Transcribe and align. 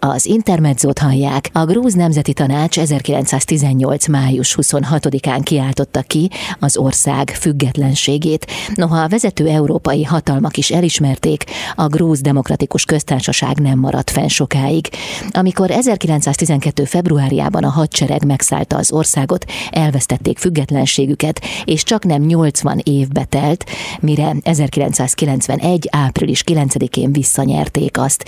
Az 0.00 0.26
Intermedzót 0.26 0.98
hallják. 0.98 1.50
A 1.52 1.64
Grúz 1.64 1.94
Nemzeti 1.94 2.32
Tanács 2.32 2.78
1918. 2.78 4.06
május 4.06 4.56
26-án 4.60 5.40
kiáltotta 5.42 6.02
ki 6.02 6.30
az 6.58 6.76
ország 6.76 7.30
függetlenségét. 7.30 8.46
Noha 8.74 9.02
a 9.02 9.08
vezető 9.08 9.48
európai 9.48 10.04
hatalmak 10.04 10.56
is 10.56 10.70
elismerték, 10.70 11.44
a 11.74 11.86
Grúz 11.86 12.20
Demokratikus 12.20 12.84
Köztársaság 12.84 13.58
nem 13.58 13.78
maradt 13.78 14.10
fenn 14.10 14.26
sokáig. 14.26 14.88
Amikor 15.30 15.70
1912. 15.70 16.84
februárjában 16.84 17.64
a 17.64 17.70
hadsereg 17.70 18.24
megszállta 18.24 18.76
az 18.76 18.92
országot, 18.92 19.44
elvesztették 19.70 20.38
függetlenségüket, 20.38 21.40
és 21.64 21.82
csak 21.82 22.04
nem 22.04 22.22
80 22.22 22.80
évbe 22.82 23.24
telt, 23.24 23.64
mire 24.00 24.34
1991. 24.42 25.88
április 25.90 26.42
9-én 26.46 27.12
visszanyerték 27.12 27.98
azt. 27.98 28.24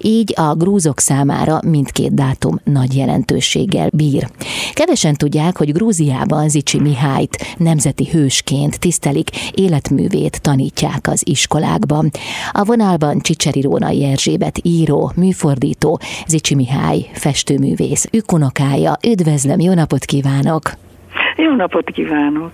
Így 0.00 0.34
a 0.36 0.54
grúzok 0.54 1.00
számára 1.10 1.60
mindkét 1.66 2.14
dátum 2.14 2.60
nagy 2.64 2.96
jelentőséggel 2.96 3.88
bír. 3.92 4.26
Kevesen 4.72 5.14
tudják, 5.14 5.56
hogy 5.56 5.72
Grúziában 5.72 6.48
Zicsi 6.48 6.80
Mihályt 6.80 7.56
nemzeti 7.56 8.08
hősként 8.12 8.78
tisztelik, 8.78 9.28
életművét 9.54 10.42
tanítják 10.42 11.08
az 11.08 11.22
iskolákban. 11.26 12.10
A 12.52 12.64
vonalban 12.64 13.20
Csicseri 13.20 13.60
Rónai 13.60 14.04
Erzsébet 14.04 14.60
író, 14.62 15.12
műfordító, 15.16 16.00
Zicsi 16.26 16.54
Mihály 16.54 17.10
festőművész, 17.12 18.08
ükunokája. 18.12 18.96
Üdvözlöm, 19.06 19.60
jó 19.60 19.74
napot 19.74 20.04
kívánok! 20.04 20.62
Jó 21.36 21.54
napot 21.54 21.90
kívánok! 21.90 22.52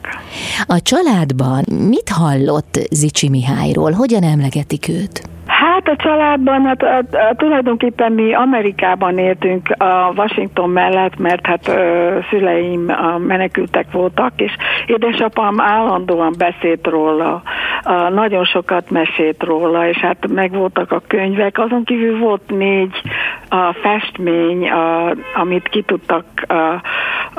A 0.66 0.80
családban 0.82 1.64
mit 1.88 2.08
hallott 2.08 2.78
Zicsi 2.90 3.28
Mihályról? 3.28 3.92
Hogyan 3.92 4.22
emlegetik 4.22 4.88
őt? 4.88 5.35
Hát 5.58 5.88
a 5.88 5.96
családban, 5.96 6.64
hát 6.64 6.82
a, 6.82 6.96
a, 6.96 7.34
tulajdonképpen 7.36 8.12
mi 8.12 8.34
Amerikában 8.34 9.18
éltünk 9.18 9.70
a 9.70 10.12
Washington 10.16 10.70
mellett, 10.70 11.18
mert 11.18 11.46
hát 11.46 11.68
a 11.68 12.24
szüleim 12.30 12.88
a 12.88 13.18
menekültek 13.18 13.92
voltak, 13.92 14.32
és 14.36 14.52
édesapám 14.86 15.60
állandóan 15.60 16.34
beszélt 16.38 16.86
róla, 16.86 17.42
a, 17.82 18.08
nagyon 18.08 18.44
sokat 18.44 18.90
mesélt 18.90 19.42
róla, 19.42 19.88
és 19.88 19.96
hát 19.96 20.28
megvoltak 20.28 20.92
a 20.92 21.02
könyvek, 21.06 21.58
azon 21.58 21.84
kívül 21.84 22.18
volt 22.18 22.50
négy 22.50 23.02
a 23.48 23.72
festmény, 23.72 24.68
a, 24.70 25.14
amit 25.34 25.68
ki 25.68 25.82
tudtak 25.82 26.24
a, 26.46 26.82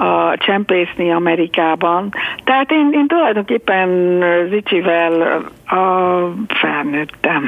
a 0.03 0.38
csempészni 0.38 1.11
Amerikában. 1.11 2.13
Tehát 2.43 2.71
én, 2.71 2.89
én 2.91 3.07
tulajdonképpen 3.07 4.19
Zicsivel 4.49 5.41
a, 5.67 6.33
felnőttem. 6.47 7.43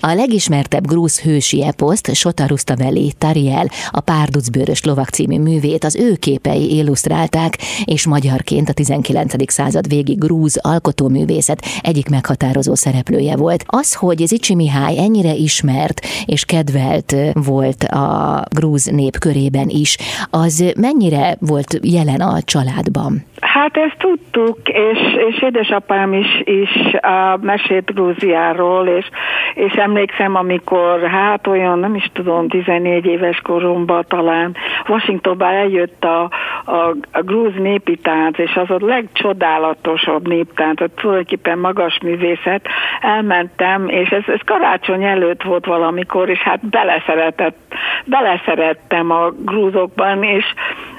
A 0.00 0.14
legismertebb 0.14 0.86
grúz 0.86 1.20
hősi 1.20 1.64
eposzt, 1.64 2.14
Sota 2.14 2.46
Rustaveli 2.46 3.12
Tariel, 3.18 3.66
a 3.90 4.00
Párducbőrös 4.00 4.84
lovak 4.84 5.08
című 5.08 5.38
művét 5.38 5.84
az 5.84 5.96
ő 5.96 6.14
képei 6.20 6.76
illusztrálták, 6.76 7.52
és 7.84 8.06
magyarként 8.06 8.68
a 8.68 8.72
19. 8.72 9.52
század 9.52 9.88
végi 9.88 10.14
grúz 10.14 10.58
alkotóművészet 10.62 11.64
egyik 11.82 12.08
meghatározó 12.08 12.74
szereplője 12.74 13.36
volt. 13.36 13.64
Az, 13.66 13.94
hogy 13.94 14.26
Zicsi 14.26 14.54
Mihály 14.54 14.98
ennyire 14.98 15.32
ismert 15.32 16.00
és 16.26 16.44
kedvelt 16.44 17.14
volt 17.32 17.82
a 17.82 18.42
grúz 18.54 18.84
nép 18.84 19.18
körében 19.18 19.68
is, 19.68 19.96
az 20.30 20.72
mennyire 20.80 21.36
volt 21.40 21.78
jelen 21.82 22.20
a 22.20 22.42
családban? 22.42 23.24
Hát 23.40 23.76
ezt 23.76 23.96
tudtuk, 23.98 24.58
és, 24.68 24.98
és 25.28 25.42
édesapám 25.42 26.12
is, 26.12 26.42
is 26.44 26.70
uh, 26.92 27.42
mesélt 27.50 27.94
Grúziáról, 27.94 28.86
és, 28.86 29.06
és 29.54 29.72
emlékszem, 29.72 30.34
amikor 30.34 31.08
hát 31.08 31.46
olyan, 31.46 31.78
nem 31.78 31.94
is 31.94 32.10
tudom, 32.12 32.48
14 32.48 33.06
éves 33.06 33.40
koromban 33.42 34.04
talán 34.08 34.56
Washingtonba 34.88 35.52
eljött 35.52 36.04
a, 36.04 36.30
a, 36.64 36.96
a 37.12 37.22
grúz 37.22 37.54
népi 37.58 37.96
tánc, 37.96 38.38
és 38.38 38.54
az 38.54 38.70
a 38.70 38.76
legcsodálatosabb 38.80 40.28
néptánc, 40.28 40.80
tulajdonképpen 40.94 41.58
magas 41.58 41.98
művészet, 42.02 42.66
elmentem, 43.00 43.88
és 43.88 44.08
ez, 44.08 44.22
ez 44.26 44.40
karácsony 44.44 45.04
előtt 45.04 45.42
volt 45.42 45.66
valamikor, 45.66 46.28
és 46.28 46.38
hát 46.38 46.66
beleszeretett, 46.66 47.74
beleszerettem 48.04 49.10
a 49.10 49.30
grúzokban, 49.30 50.22
és, 50.22 50.44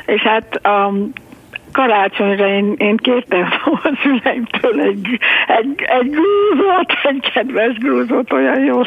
és 0.06 0.22
hát 0.22 0.62
um, 0.68 1.12
karácsonyra 1.71 2.47
én, 2.47 2.75
én 2.77 2.97
kértem 2.97 3.47
a 3.63 3.97
szüleimtől 4.03 4.81
egy, 4.81 5.19
egy, 5.47 5.81
egy 5.81 6.09
grúzot, 6.09 6.93
egy 7.03 7.31
kedves 7.33 7.77
grúzot, 7.77 8.31
olyan 8.31 8.59
jó. 8.59 8.81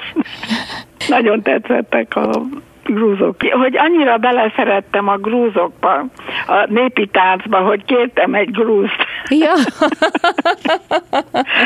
Nagyon 1.08 1.42
tetszettek 1.42 2.16
a 2.16 2.42
grúzok. 2.84 3.36
Hogy 3.50 3.76
annyira 3.76 4.16
beleszerettem 4.16 5.08
a 5.08 5.16
grúzokba, 5.16 6.04
a 6.46 6.66
népi 6.68 7.06
táncba, 7.06 7.58
hogy 7.58 7.84
kértem 7.84 8.34
egy 8.34 8.50
grúzt. 8.50 8.96
Ja. 9.28 9.52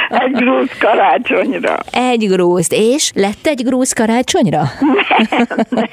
egy 0.24 0.32
grúz 0.32 0.78
karácsonyra. 0.78 1.76
Egy 1.92 2.26
grúzt, 2.28 2.72
és 2.72 3.10
lett 3.14 3.46
egy 3.46 3.62
grúz 3.64 3.92
karácsonyra? 3.92 4.62
nem, 5.30 5.46
nem. 5.68 5.86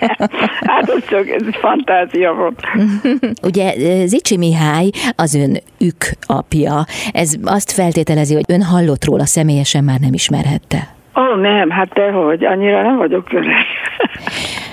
Hát 0.62 0.90
ez 0.90 1.08
csak 1.10 1.30
ez 1.30 1.44
fantázia 1.52 2.34
volt. 2.34 2.62
Ugye 3.50 3.74
Zicsi 4.06 4.38
Mihály 4.38 4.90
az 5.16 5.36
ön 5.36 5.58
ük 5.80 6.04
apja. 6.22 6.86
Ez 7.12 7.34
azt 7.44 7.72
feltételezi, 7.72 8.34
hogy 8.34 8.46
ön 8.48 8.64
hallott 8.64 9.06
róla 9.06 9.26
személyesen 9.26 9.84
már 9.84 10.00
nem 10.00 10.14
ismerhette. 10.14 10.96
Ó, 11.18 11.22
oh, 11.22 11.38
nem, 11.38 11.70
hát 11.70 11.94
dehogy, 11.94 12.46
annyira 12.46 12.82
nem 12.82 12.98
vagyok 12.98 13.34
öreg. 13.34 13.66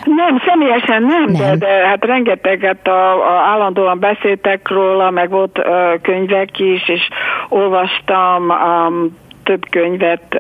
Nem, 0.04 0.42
személyesen 0.46 1.02
nem, 1.02 1.24
nem. 1.24 1.32
De, 1.32 1.66
de 1.66 1.86
hát 1.86 2.04
rengeteget 2.04 2.88
a, 2.88 3.26
a, 3.26 3.40
állandóan 3.40 3.98
beszéltek 3.98 4.68
róla, 4.68 5.10
meg 5.10 5.30
volt 5.30 5.58
uh, 5.58 6.00
könyvek 6.00 6.58
is, 6.58 6.88
és 6.88 7.08
olvastam 7.48 8.48
um, 8.50 9.16
több 9.52 9.70
könyvet, 9.70 10.36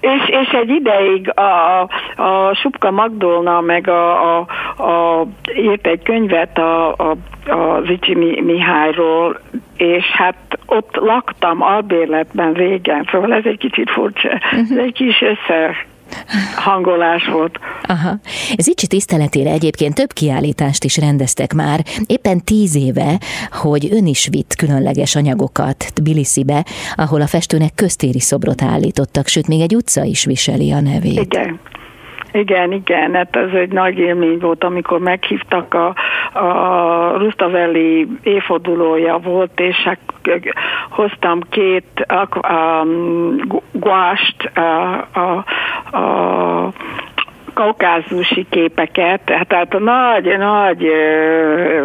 és, 0.00 0.28
és 0.28 0.48
egy 0.52 0.68
ideig 0.68 1.32
a, 1.38 1.80
a 2.22 2.54
Subka 2.54 2.90
Magdolna 2.90 3.60
meg 3.60 3.88
a, 3.88 4.36
a, 4.36 4.46
a, 4.82 5.26
írt 5.56 5.86
egy 5.86 6.02
könyvet 6.02 6.58
a, 6.58 6.92
a, 6.92 7.16
a 7.50 7.80
Zicsi 7.86 8.14
Mihályról, 8.40 9.38
és 9.76 10.04
hát 10.04 10.58
ott 10.66 10.96
laktam 10.96 11.62
albérletben 11.62 12.52
régen, 12.52 13.08
szóval 13.10 13.32
ez 13.32 13.44
egy 13.44 13.58
kicsit 13.58 13.90
furcsa, 13.90 14.28
ez 14.50 14.70
egy 14.76 14.92
kis 14.92 15.20
össze 15.20 15.76
hangolás 16.56 17.26
volt. 17.26 17.58
Aha. 17.82 18.18
Zicsi 18.58 18.86
tiszteletére 18.86 19.50
egyébként 19.50 19.94
több 19.94 20.12
kiállítást 20.12 20.84
is 20.84 20.96
rendeztek 20.96 21.52
már. 21.52 21.84
Éppen 22.06 22.44
tíz 22.44 22.76
éve, 22.76 23.18
hogy 23.50 23.88
ön 23.90 24.06
is 24.06 24.28
vitt 24.30 24.54
különleges 24.54 25.16
anyagokat 25.16 25.86
Tbilisibe, 25.94 26.64
ahol 26.94 27.20
a 27.20 27.26
festőnek 27.26 27.74
köztéri 27.74 28.20
szobrot 28.20 28.62
állítottak, 28.62 29.26
sőt, 29.26 29.48
még 29.48 29.60
egy 29.60 29.74
utca 29.74 30.04
is 30.04 30.24
viseli 30.24 30.72
a 30.72 30.80
nevét. 30.80 31.20
Igen. 31.20 31.60
Igen, 32.32 32.72
igen, 32.72 33.14
hát 33.14 33.36
ez 33.36 33.52
egy 33.52 33.72
nagy 33.72 33.98
élmény 33.98 34.38
volt, 34.38 34.64
amikor 34.64 34.98
meghívtak 34.98 35.74
a, 35.74 35.94
a 36.38 37.18
Rustavelli 37.18 38.08
évfordulója 38.22 39.18
volt, 39.18 39.60
és 39.60 39.76
hát 39.76 39.98
hoztam 40.90 41.40
két 41.50 42.06
um, 42.82 43.36
guást 43.72 44.50
a, 44.54 44.92
a, 45.12 45.44
a 45.96 46.72
kaukázusi 47.58 48.46
képeket, 48.50 49.20
tehát 49.24 49.74
a 49.74 49.78
nagy, 49.78 50.38
nagy 50.38 50.86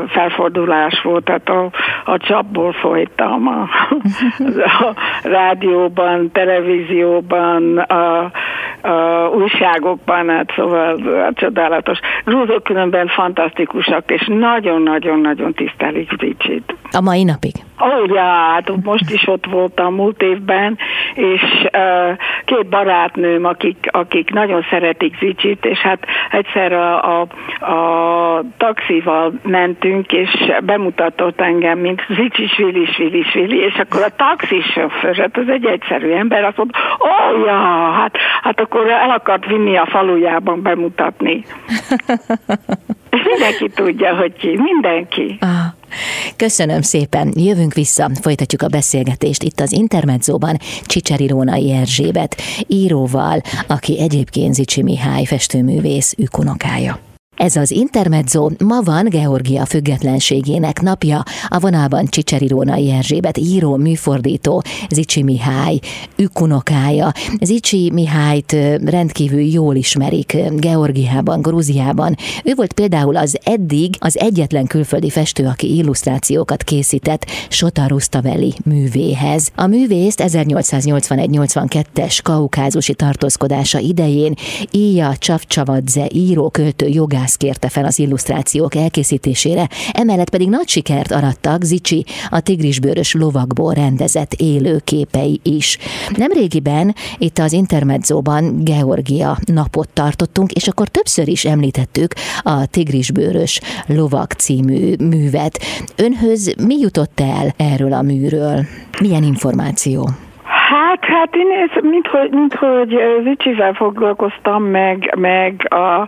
felfordulás 0.08 1.02
volt, 1.02 1.24
tehát 1.24 1.50
a, 1.50 1.70
a 2.06 2.18
csapból 2.18 2.74
folytam 2.74 3.48
a, 3.48 3.62
a 4.86 4.94
rádióban, 5.24 6.32
televízióban, 6.32 7.78
a, 7.78 8.32
a 8.82 9.28
újságokban, 9.28 10.30
hát 10.30 10.54
szóval 10.56 11.00
hát 11.22 11.36
csodálatos. 11.36 12.00
Grúzok 12.26 12.64
különben 12.64 13.08
fantasztikusak, 13.08 14.12
és 14.12 14.28
nagyon-nagyon-nagyon 14.28 15.54
tisztelik 15.54 16.22
Ricsit. 16.22 16.76
A 16.92 17.02
mai 17.02 17.24
napig? 17.24 17.54
Ó, 17.84 18.02
oh, 18.02 18.16
hát 18.18 18.72
most 18.84 19.10
is 19.10 19.28
ott 19.28 19.46
voltam 19.46 19.96
múlt 19.96 20.22
évben, 20.22 20.78
és 21.14 21.42
uh, 21.74 22.18
két 22.46 22.68
barátnőm, 22.68 23.46
akik, 23.46 23.88
akik 23.92 24.30
nagyon 24.30 24.66
szeretik 24.70 25.18
Zicsit, 25.20 25.66
és 25.66 25.78
hát 25.78 26.06
egyszer 26.32 26.74
a, 26.74 27.22
a, 27.22 27.28
a 27.72 28.44
taxival 28.58 29.34
mentünk, 29.44 30.12
és 30.12 30.52
bemutatott 30.64 31.42
engem, 31.42 31.80
mint 31.80 32.06
Zicsi 32.10 32.48
Svili, 32.48 32.86
Svili, 32.86 33.24
Svili, 33.24 33.58
és 33.58 33.76
akkor 33.76 34.02
a 34.02 34.16
taxisofőr, 34.16 35.16
hát 35.16 35.38
az 35.38 35.50
egy 35.50 35.66
egyszerű 35.66 36.12
ember, 36.12 36.44
azt 36.44 36.58
mondta, 36.58 36.80
ó, 37.00 37.46
ja, 37.46 37.92
hát, 37.92 38.18
hát 38.42 38.60
akkor 38.60 38.90
el 38.90 39.10
akart 39.10 39.46
vinni 39.46 39.78
a 39.78 39.86
falujában 39.86 40.62
bemutatni. 40.62 41.46
mindenki 43.34 43.72
tudja, 43.76 44.16
hogy 44.16 44.34
ki, 44.34 44.48
mindenki. 44.48 45.38
Ah. 45.40 45.50
Köszönöm 46.36 46.82
szépen, 46.82 47.34
jövünk 47.36 47.74
vissza, 47.74 48.10
folytatjuk 48.22 48.62
a 48.62 48.68
beszélgetést 48.68 49.44
itt 49.44 49.60
az 49.60 49.72
Intermedzóban 49.72 50.58
Csicseri 50.86 51.28
Rónai 51.28 51.72
Erzsébet, 51.72 52.42
íróval, 52.68 53.42
aki 53.68 54.00
egyébként 54.00 54.54
Zicsi 54.54 54.84
Mihály 54.84 55.24
festőművész 55.24 56.14
ükunokája. 56.18 57.13
Ez 57.36 57.56
az 57.56 57.72
Intermezzo, 57.72 58.50
ma 58.60 58.82
van 58.82 59.06
Georgia 59.10 59.66
függetlenségének 59.66 60.82
napja, 60.82 61.24
a 61.48 61.60
vonalban 61.60 62.06
Csicseri 62.06 62.48
Rónai 62.48 62.92
Erzsébet, 62.92 63.38
író, 63.38 63.76
műfordító, 63.76 64.64
Zicsi 64.90 65.24
Mihály, 65.24 65.80
ükunokája. 66.16 67.12
Zicsi 67.42 67.92
Mihályt 67.94 68.52
rendkívül 68.86 69.40
jól 69.40 69.76
ismerik 69.76 70.38
Georgiában, 70.58 71.42
Grúziában. 71.42 72.16
Ő 72.44 72.54
volt 72.56 72.74
például 72.74 73.16
az 73.18 73.38
eddig 73.44 73.96
az 74.00 74.18
egyetlen 74.18 74.66
külföldi 74.66 75.10
festő, 75.10 75.46
aki 75.46 75.76
illusztrációkat 75.76 76.64
készített 76.64 77.26
Sota 77.50 77.88
Rustaveli 77.88 78.54
művéhez. 78.66 79.52
A 79.56 79.68
művészt 79.68 80.24
1881-82-es 80.26 82.20
kaukázusi 82.24 82.94
tartózkodása 82.94 83.80
idején 83.80 84.34
Ija 84.72 85.16
Csavcsavadze 85.18 86.08
író, 86.12 86.50
költő, 86.50 86.88
jogá 86.88 87.23
jogász 87.24 87.38
kérte 87.38 87.70
fel 87.70 87.86
az 87.86 88.00
illusztrációk 88.00 88.76
elkészítésére, 88.76 89.70
emellett 89.92 90.30
pedig 90.30 90.50
nagy 90.50 90.68
sikert 90.68 91.12
arattak 91.12 91.64
Zicsi 91.64 92.06
a 92.30 92.40
tigrisbőrös 92.40 93.14
lovakból 93.14 93.74
rendezett 93.74 94.34
élő 94.34 94.82
képei 94.84 95.40
is. 95.44 95.78
Nemrégiben 96.18 96.96
itt 97.18 97.40
az 97.40 97.52
Intermedzóban 97.52 98.64
Georgia 98.64 99.38
napot 99.46 99.90
tartottunk, 99.90 100.52
és 100.52 100.68
akkor 100.68 100.88
többször 100.88 101.28
is 101.28 101.46
említettük 101.46 102.14
a 102.42 102.66
tigrisbőrös 102.66 103.60
lovak 103.86 104.32
című 104.32 104.96
művet. 105.00 105.60
Önhöz 105.96 106.54
mi 106.58 106.80
jutott 106.80 107.20
el 107.20 107.54
erről 107.58 107.94
a 107.94 108.02
műről? 108.02 108.66
Milyen 109.00 109.24
információ? 109.24 110.10
Hát, 110.70 111.06
hát 111.06 111.36
én 111.36 111.48
ez, 111.52 111.84
mint 111.84 112.08
hogy, 112.08 112.32
mint 112.32 112.54
hogy 112.54 113.00
Zicsivel 113.24 113.74
foglalkoztam, 113.74 114.64
meg, 114.64 115.16
meg 115.20 115.68
a, 115.70 116.08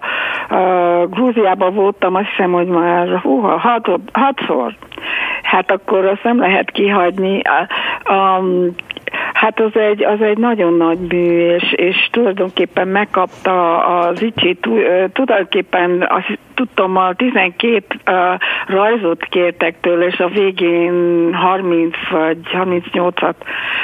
a 0.56 1.08
Grúziában 1.10 1.74
voltam, 1.74 2.16
azt 2.16 2.28
hiszem, 2.30 2.52
hogy 2.52 2.68
már 2.68 3.20
húha, 3.20 3.58
hat, 3.58 3.90
hatszor. 4.12 4.76
Hát 5.44 5.72
akkor 5.72 6.06
azt 6.06 6.24
nem 6.24 6.40
lehet 6.40 6.72
kihagyni. 6.72 7.42
A, 7.42 7.68
a, 8.14 8.44
Hát 9.36 9.60
az 9.60 9.76
egy, 9.76 10.04
az 10.04 10.22
egy 10.22 10.38
nagyon 10.38 10.74
nagy 10.74 11.00
mű, 11.00 11.50
és, 11.56 11.74
és 11.74 12.08
tulajdonképpen 12.12 12.88
megkapta 12.88 13.86
az 13.86 14.22
Icsi, 14.22 14.58
tulajdonképpen 15.14 16.06
azt 16.10 16.40
tudtam, 16.54 16.98
a 16.98 17.14
12 17.14 17.84
uh, 18.06 18.16
rajzot 18.68 19.24
kértek 19.24 19.80
tőle, 19.80 20.06
és 20.06 20.20
a 20.20 20.28
végén 20.28 21.34
30 21.34 21.96
vagy 22.10 22.38
38-at, 22.54 23.36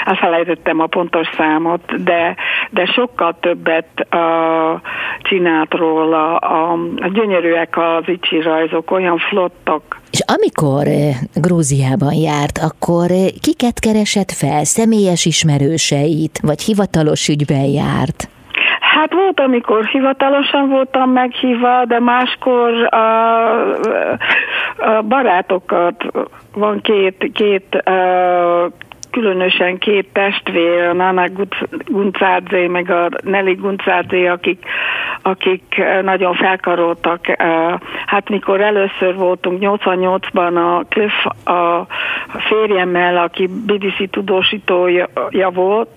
elfelejtettem 0.06 0.80
a 0.80 0.86
pontos 0.86 1.28
számot, 1.38 2.04
de, 2.04 2.36
de 2.70 2.86
sokkal 2.86 3.38
többet 3.40 4.08
uh, 4.16 4.82
csinált 5.22 5.74
róla. 5.74 6.38
A, 6.38 6.72
a 6.96 7.08
gyönyörűek 7.08 7.78
az 7.78 8.04
Icsi 8.06 8.42
rajzok, 8.42 8.92
olyan 8.92 9.18
flottak, 9.18 10.01
és 10.12 10.22
amikor 10.38 10.88
Grúziában 11.36 12.14
járt, 12.14 12.58
akkor 12.58 13.08
kiket 13.42 13.80
keresett 13.80 14.32
fel, 14.32 14.64
személyes 14.64 15.26
ismerőseit, 15.26 16.40
vagy 16.42 16.62
hivatalos 16.62 17.28
ügyben 17.28 17.66
járt? 17.66 18.30
Hát 18.80 19.14
volt, 19.14 19.40
amikor 19.40 19.86
hivatalosan 19.86 20.70
voltam 20.70 21.10
meghívva, 21.10 21.86
de 21.86 22.00
máskor 22.00 22.94
a, 22.94 23.06
a 24.78 25.02
barátokat, 25.02 26.06
van 26.54 26.82
két, 26.82 27.32
két 27.34 27.76
a, 27.76 28.72
különösen 29.12 29.78
két 29.78 30.08
testvér, 30.14 30.94
Nana 30.94 31.26
Guncádzé, 31.86 32.68
meg 32.68 32.90
a 32.90 33.10
Nelly 33.24 33.54
Guncádzé, 33.54 34.28
akik, 34.28 34.66
akik 35.22 35.82
nagyon 36.02 36.34
felkaroltak. 36.34 37.26
Hát 38.06 38.30
mikor 38.30 38.62
először 38.62 39.16
voltunk 39.16 39.58
88-ban 39.62 40.56
a 40.56 40.86
Cliff 40.90 41.26
a 41.46 41.88
férjemmel, 42.38 43.18
aki 43.18 43.48
BBC 43.48 44.10
tudósítója 44.10 45.50
volt, 45.54 45.90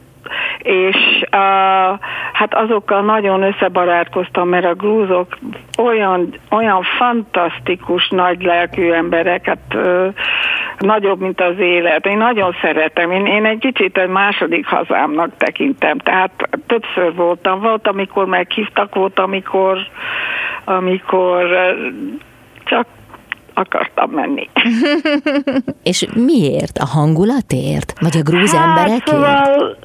és 0.59 0.97
uh, 1.23 1.99
hát 2.33 2.55
azokkal 2.55 3.03
nagyon 3.03 3.43
összebarátkoztam, 3.43 4.49
mert 4.49 4.65
a 4.65 4.75
grúzok 4.75 5.39
olyan, 5.79 6.35
olyan 6.51 6.83
fantasztikus, 6.83 8.09
nagy 8.09 8.43
lelkű 8.43 8.91
emberek, 8.91 9.47
hát 9.47 9.77
nagyobb, 10.79 11.21
mint 11.21 11.41
az 11.41 11.59
élet. 11.59 12.07
Én 12.07 12.17
nagyon 12.17 12.55
szeretem. 12.63 13.11
Én, 13.11 13.27
én 13.27 13.45
egy 13.45 13.59
kicsit 13.59 13.99
egy 13.99 14.09
második 14.09 14.67
hazámnak 14.67 15.37
tekintem. 15.37 15.99
Tehát 15.99 16.49
többször 16.67 17.15
voltam. 17.15 17.61
Volt, 17.61 17.87
amikor 17.87 18.27
meghívtak, 18.27 18.95
volt, 18.95 19.19
amikor, 19.19 19.79
amikor 20.65 21.47
csak 22.65 22.87
akartam 23.55 24.11
menni. 24.11 24.49
És 25.83 26.07
miért? 26.15 26.79
A 26.79 26.87
hangulatért? 26.87 27.93
Vagy 28.01 28.17
a 28.17 28.23
grúz 28.23 28.55
hát, 28.55 28.67
emberekért? 28.67 29.09
Szóval 29.09 29.77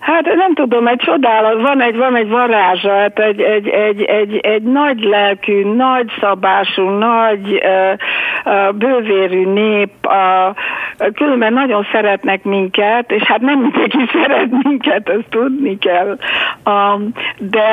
Hát 0.00 0.34
nem 0.34 0.54
tudom, 0.54 0.86
egy 0.86 0.98
csodálat, 0.98 1.60
van 1.60 1.80
egy, 1.80 1.96
van 1.96 2.16
egy 2.16 2.28
varázsa, 2.28 2.90
hát 2.90 3.18
egy, 3.18 3.40
egy, 3.40 3.68
egy, 3.68 4.02
egy, 4.02 4.36
egy 4.36 4.62
nagy 4.62 5.00
lelkű, 5.00 5.64
nagy 5.64 6.10
szabású, 6.20 6.88
nagy 6.88 7.62
uh, 8.44 8.74
bővérű 8.74 9.46
nép, 9.46 9.90
uh, 10.06 11.12
különben 11.14 11.52
nagyon 11.52 11.86
szeretnek 11.92 12.44
minket, 12.44 13.10
és 13.10 13.22
hát 13.22 13.40
nem 13.40 13.58
mindenki 13.58 13.98
szeret 14.12 14.50
minket, 14.62 15.08
ezt 15.08 15.28
tudni 15.30 15.78
kell. 15.78 16.16
Um, 16.64 17.12
de 17.38 17.70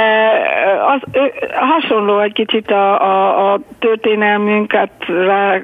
az 0.88 1.01
hasonló 1.53 2.19
egy 2.19 2.33
kicsit 2.33 2.71
a, 2.71 3.01
a, 3.01 3.51
a 3.53 3.59
történelmünket 3.80 4.91
rá, 5.07 5.59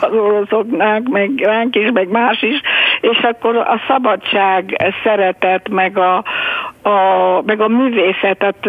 az 0.00 0.12
oroszoknak, 0.26 1.08
meg 1.08 1.30
ránk 1.36 1.76
is, 1.76 1.90
meg 1.92 2.08
más 2.08 2.42
is, 2.42 2.60
és 3.00 3.18
akkor 3.18 3.56
a 3.56 3.80
szabadság 3.88 4.92
szeretet, 5.02 5.68
meg 5.68 5.98
a, 5.98 6.24
a, 6.82 7.42
meg 7.44 7.60
a 7.60 7.68
művészetet, 7.68 8.68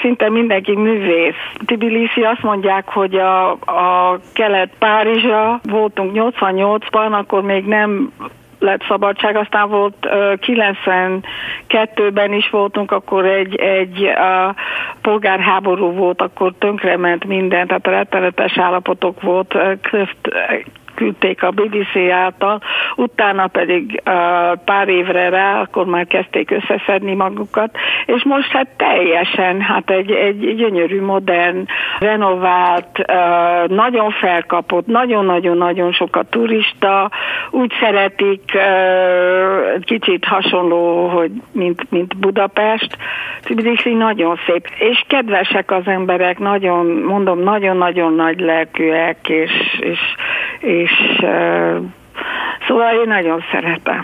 szinte 0.00 0.30
mindenki 0.30 0.76
művész. 0.76 1.34
Tbilisi 1.66 2.22
azt 2.22 2.42
mondják, 2.42 2.88
hogy 2.88 3.14
a, 3.14 3.50
a 3.50 4.18
kelet 4.32 4.70
Párizsa 4.78 5.60
voltunk 5.62 6.10
88-ban, 6.14 7.10
akkor 7.10 7.42
még 7.42 7.64
nem 7.64 8.12
lett 8.60 8.84
szabadság, 8.88 9.36
aztán 9.36 9.68
volt 9.68 9.94
92-ben 10.00 12.32
is 12.32 12.50
voltunk, 12.50 12.92
akkor 12.92 13.26
egy, 13.26 13.56
egy 13.56 14.04
a 14.04 14.54
polgárháború 15.02 15.92
volt, 15.92 16.20
akkor 16.20 16.52
tönkrement 16.58 17.24
minden, 17.24 17.66
tehát 17.66 17.86
rettenetes 17.86 18.58
állapotok 18.58 19.22
volt, 19.22 19.54
küldték 21.00 21.42
a 21.42 21.50
BBC 21.50 21.96
által, 22.12 22.60
utána 22.96 23.46
pedig 23.46 24.02
pár 24.64 24.88
évre 24.88 25.28
rá, 25.28 25.60
akkor 25.60 25.86
már 25.86 26.06
kezdték 26.06 26.50
összeszedni 26.50 27.14
magukat, 27.14 27.76
és 28.06 28.24
most 28.24 28.50
hát 28.50 28.68
teljesen, 28.76 29.60
hát 29.60 29.90
egy, 29.90 30.10
egy 30.10 30.56
gyönyörű, 30.56 31.02
modern, 31.02 31.66
renovált, 31.98 33.04
nagyon 33.66 34.10
felkapott, 34.10 34.86
nagyon-nagyon-nagyon 34.86 35.92
sok 35.92 36.16
a 36.16 36.22
turista, 36.22 37.10
úgy 37.50 37.72
szeretik, 37.80 38.58
kicsit 39.80 40.24
hasonló, 40.24 41.08
hogy 41.08 41.30
mint, 41.52 41.90
mint 41.90 42.16
Budapest, 42.16 42.96
Tbilisi 43.42 43.94
nagyon 43.94 44.38
szép, 44.46 44.68
és 44.78 45.04
kedvesek 45.06 45.70
az 45.70 45.86
emberek, 45.86 46.38
nagyon, 46.38 46.86
mondom, 46.86 47.38
nagyon-nagyon 47.38 48.14
nagy 48.14 48.40
lelkűek, 48.40 49.28
és, 49.28 49.52
és, 49.80 49.98
és 50.60 50.89
és 50.98 51.26
Szóval 52.66 52.94
én 52.94 53.08
nagyon 53.08 53.42
szeretem. 53.50 54.00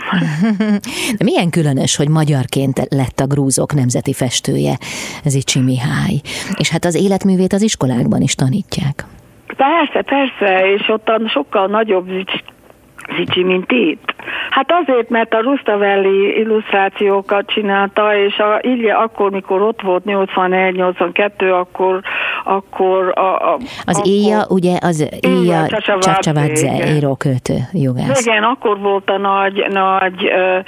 De 1.19 1.25
milyen 1.25 1.50
különös, 1.50 1.97
hogy 1.97 2.09
magyarként 2.09 2.87
lett 2.90 3.19
a 3.21 3.26
grúzok 3.26 3.75
nemzeti 3.75 4.12
festője, 4.12 4.75
Zicsi 5.25 5.61
Mihály. 5.61 6.16
És 6.59 6.71
hát 6.71 6.85
az 6.85 6.95
életművét 7.05 7.52
az 7.52 7.62
iskolákban 7.62 8.21
is 8.21 8.35
tanítják. 8.35 9.05
Persze, 9.57 10.02
persze, 10.02 10.73
és 10.75 10.88
ottan 10.88 11.28
sokkal 11.28 11.66
nagyobb 11.66 12.09
Zicsi, 13.16 13.43
mint 13.43 13.73
itt. 13.73 14.14
Hát 14.50 14.73
azért, 14.83 15.09
mert 15.09 15.35
a 15.35 15.40
Rustavelli 15.40 16.38
illusztrációkat 16.38 17.47
csinálta, 17.47 18.16
és 18.16 18.38
a 18.38 18.59
Ilye 18.61 18.95
akkor, 18.95 19.31
mikor 19.31 19.62
ott 19.62 19.81
volt 19.81 20.02
81-82, 20.07 21.61
akkor, 21.61 22.00
akkor... 22.47 23.12
A, 23.19 23.53
a, 23.53 23.59
az 23.85 23.97
akkor, 23.99 24.11
Éja, 24.11 24.45
ugye, 24.49 24.79
az 24.81 25.09
Éja 25.21 25.67
Csacsavadze 26.00 26.95
íróköltő 26.95 27.55
jogász. 27.73 28.26
Igen, 28.26 28.43
akkor 28.43 28.79
volt 28.79 29.11
a 29.11 29.19
nagy, 29.19 29.67
nagy 29.69 30.25
uh, 30.25 30.65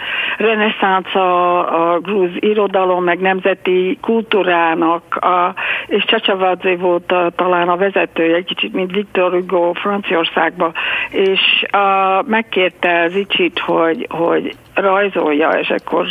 reneszánsz 0.47 1.15
a, 1.15 1.93
a 1.93 1.99
grúz 1.99 2.31
irodalom, 2.35 3.05
meg 3.05 3.21
nemzeti 3.21 3.99
kultúrának, 4.01 5.17
a, 5.17 5.55
és 5.87 6.05
Csacsavadze 6.05 6.77
volt 6.77 7.13
a, 7.13 7.31
talán 7.37 7.69
a 7.69 7.77
vezetője, 7.77 8.35
egy 8.35 8.45
kicsit, 8.45 8.73
mint 8.73 8.93
Victor 8.93 9.31
Hugo 9.33 9.73
Franciaországba, 9.73 10.73
és 11.11 11.41
uh, 11.73 12.27
megkérte 12.27 13.09
Zicsit, 13.09 13.59
hogy, 13.59 14.07
hogy 14.11 14.57
rajzolja, 14.81 15.49
és 15.49 15.71
akkor 15.71 16.07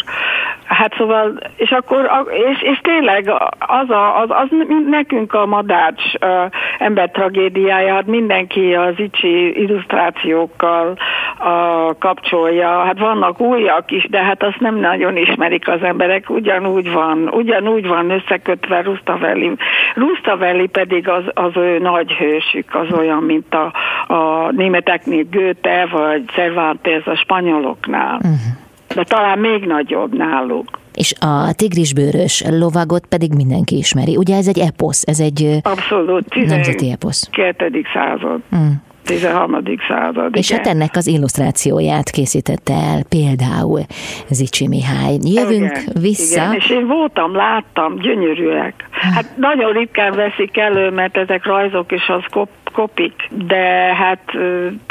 hát 0.68 0.94
szóval, 0.98 1.40
és 1.56 1.72
akkor, 1.72 2.10
és, 2.52 2.62
és 2.62 2.80
tényleg 2.82 3.32
az, 3.60 3.90
a, 3.90 4.20
az, 4.20 4.30
az 4.30 4.48
nekünk 4.90 5.34
a 5.34 5.46
madács 5.46 6.04
uh, 6.22 6.52
ember 6.80 7.10
tragédiája, 7.10 7.94
hát 7.94 8.06
mindenki 8.06 8.74
az 8.74 8.94
icsi 8.98 9.62
illusztrációkkal 9.62 10.98
uh, 11.40 11.98
kapcsolja, 12.00 12.84
hát 12.84 13.00
vannak 13.00 13.40
újak 13.40 13.92
is, 13.92 14.08
de 14.10 14.24
hát 14.24 14.44
azt 14.44 14.60
nem 14.60 14.76
nagyon 14.76 15.18
ismerik 15.18 15.68
az 15.68 15.84
emberek, 15.84 16.30
ugyanúgy 16.30 16.92
van, 16.92 17.30
ugyanúgy 17.32 17.88
van 17.88 18.10
összekötve 18.10 18.82
Rustavelli. 18.82 19.52
Rustavelli 19.96 20.68
pedig 20.68 21.10
az, 21.10 21.24
az 21.34 21.52
ő 21.56 21.80
nagy 21.80 22.12
hősük, 22.12 22.76
az 22.76 22.98
olyan, 22.98 23.24
mint 23.24 23.54
a, 23.54 23.74
a 24.14 24.52
németeknél 24.52 25.24
Goethe, 25.32 25.88
vagy 25.92 26.24
Cervantes 26.26 27.06
a 27.06 27.16
spanyoloknál. 27.16 28.16
Uh-huh 28.16 28.66
de 28.98 29.04
talán 29.04 29.40
még 29.40 29.66
nagyobb 29.66 30.18
náluk. 30.18 30.80
És 30.94 31.14
a 31.20 31.54
tigrisbőrös 31.54 32.44
lovagot 32.50 33.06
pedig 33.06 33.34
mindenki 33.34 33.78
ismeri. 33.78 34.16
Ugye 34.16 34.36
ez 34.36 34.48
egy 34.48 34.60
eposz, 34.60 35.04
ez 35.06 35.20
egy 35.20 35.60
Abszolút, 35.62 36.36
nemzeti 36.36 36.92
eposz. 36.92 37.30
12. 37.32 37.82
század. 37.94 38.40
Mm. 38.56 38.72
13. 39.08 39.64
század. 39.88 40.36
És 40.36 40.50
igen. 40.50 40.64
hát 40.64 40.74
ennek 40.74 40.96
az 40.96 41.08
illusztrációját 41.08 42.10
készítette 42.10 42.74
el 42.74 43.04
például 43.10 43.82
Zicsi 44.30 44.68
Mihály. 44.68 45.18
Jövünk 45.22 45.78
igen, 45.78 46.02
vissza. 46.02 46.42
Igen, 46.42 46.54
és 46.54 46.70
én 46.70 46.88
voltam, 46.88 47.36
láttam, 47.36 47.98
gyönyörűek. 47.98 48.74
Hát 48.92 49.38
nagyon 49.38 49.72
ritkán 49.72 50.16
veszik 50.16 50.58
elő, 50.58 50.90
mert 50.90 51.18
ezek 51.18 51.46
rajzok, 51.46 51.92
és 51.92 52.08
az 52.08 52.24
kop, 52.32 52.50
kopik, 52.74 53.30
de 53.48 53.96
hát 53.96 54.22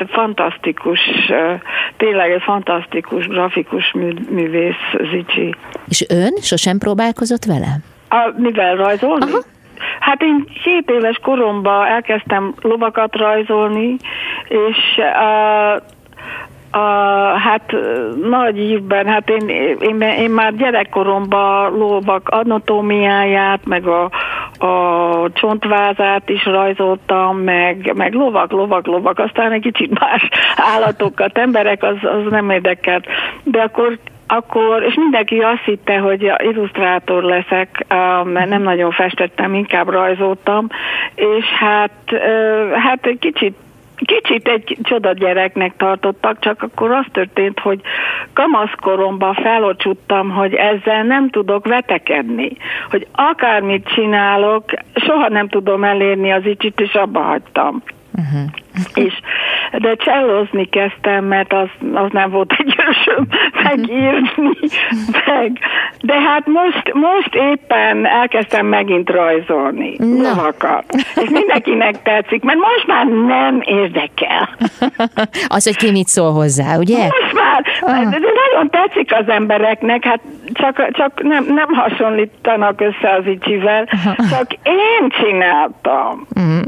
fantasztikus, 0.07 1.01
tényleg 1.97 2.31
egy 2.31 2.43
fantasztikus 2.43 3.27
grafikus 3.27 3.95
művész 4.31 4.85
Zicsi. 5.13 5.55
És 5.89 6.05
ön 6.09 6.37
sosem 6.41 6.79
próbálkozott 6.79 7.45
vele? 7.45 7.79
A, 8.09 8.33
mivel 8.37 8.77
rajzolni? 8.77 9.31
Aha. 9.31 9.43
Hát 10.07 10.23
én 10.23 10.45
7 10.63 10.91
éves 10.91 11.19
koromban 11.23 11.87
elkezdtem 11.87 12.55
lovakat 12.63 13.17
rajzolni, 13.17 13.97
és 14.49 14.77
uh, 14.97 15.83
a, 16.71 17.39
hát 17.39 17.75
nagy 18.23 18.59
ívben, 18.59 19.07
hát 19.07 19.29
én, 19.29 19.49
én, 19.79 20.01
én 20.01 20.31
már 20.31 20.55
gyerekkoromban 20.55 21.79
lovak 21.79 22.29
anatómiáját, 22.29 23.61
meg 23.65 23.87
a, 23.87 24.11
a 24.67 25.31
csontvázát 25.33 26.29
is 26.29 26.45
rajzoltam, 26.45 27.39
meg, 27.39 27.93
meg 27.95 28.15
lovak, 28.15 28.51
lovak, 28.51 28.87
lovak, 28.87 29.19
aztán 29.19 29.53
egy 29.53 29.63
kicsit 29.63 29.99
más 30.01 30.29
állatokat, 30.57 31.39
emberek, 31.39 31.83
az, 31.83 31.97
az 32.03 32.31
nem 32.31 32.51
érdekelt. 32.51 33.07
De 33.43 33.61
akkor 33.61 33.99
akkor, 34.27 34.83
és 34.83 34.95
mindenki 34.95 35.39
azt 35.39 35.65
hitte, 35.65 35.99
hogy 35.99 36.33
illusztrátor 36.39 37.23
leszek, 37.23 37.85
mert 38.25 38.49
nem 38.49 38.63
nagyon 38.63 38.91
festettem, 38.91 39.55
inkább 39.55 39.89
rajzoltam, 39.89 40.69
és 41.15 41.45
hát, 41.45 41.91
hát 42.75 43.07
egy 43.07 43.19
kicsit 43.19 43.55
Kicsit 43.97 44.49
egy 44.49 44.79
csoda 44.83 45.13
gyereknek 45.13 45.77
tartottak, 45.77 46.39
csak 46.39 46.63
akkor 46.63 46.91
az 46.91 47.05
történt, 47.13 47.61
hogy 47.61 47.81
kamaszkoromban 48.33 49.35
felocsuttam, 49.35 50.31
hogy 50.31 50.55
ezzel 50.55 51.03
nem 51.03 51.31
tudok 51.31 51.67
vetekedni. 51.67 52.51
Hogy 52.91 53.07
akármit 53.13 53.89
csinálok, 53.89 54.65
soha 54.95 55.29
nem 55.29 55.49
tudom 55.49 55.85
elérni 55.85 56.33
az 56.33 56.47
icsit, 56.47 56.81
és 56.81 56.95
abba 56.95 57.21
hagytam. 57.21 57.83
Uh-huh. 58.19 58.51
És, 59.07 59.21
de 59.79 59.95
csellozni 59.95 60.65
kezdtem, 60.69 61.25
mert 61.25 61.53
az, 61.53 61.69
az 61.95 62.11
nem 62.13 62.31
volt 62.31 62.55
egy 62.59 62.75
ősöm 62.89 63.27
megírni, 63.65 64.57
meg. 65.27 65.59
De 66.01 66.21
hát 66.21 66.47
most, 66.47 66.93
most 66.93 67.35
éppen 67.35 68.07
elkezdtem 68.07 68.67
megint 68.67 69.11
rajzolni 69.11 69.95
no. 69.99 70.23
lovakat. 70.23 70.85
És 70.95 71.29
mindenkinek 71.29 72.03
tetszik, 72.03 72.43
mert 72.43 72.59
most 72.59 72.87
már 72.87 73.07
nem 73.07 73.61
érdekel. 73.65 74.49
az, 75.57 75.65
hogy 75.65 75.77
ki 75.77 75.91
mit 75.91 76.07
szól 76.07 76.33
hozzá, 76.33 76.77
ugye? 76.77 77.03
Most 77.03 77.33
már, 77.33 77.65
ah. 77.81 78.11
de 78.11 78.19
nagyon 78.19 78.71
tetszik 78.71 79.15
az 79.15 79.29
embereknek, 79.29 80.05
hát 80.05 80.21
csak, 80.53 80.91
csak 80.93 81.23
nem, 81.23 81.45
nem 81.45 81.75
hasonlítanak 81.75 82.81
össze 82.81 83.15
az 83.19 83.27
icsivel, 83.27 83.85
csak 84.31 84.53
én 84.63 85.09
csináltam. 85.09 86.27
Mm. 86.41 86.61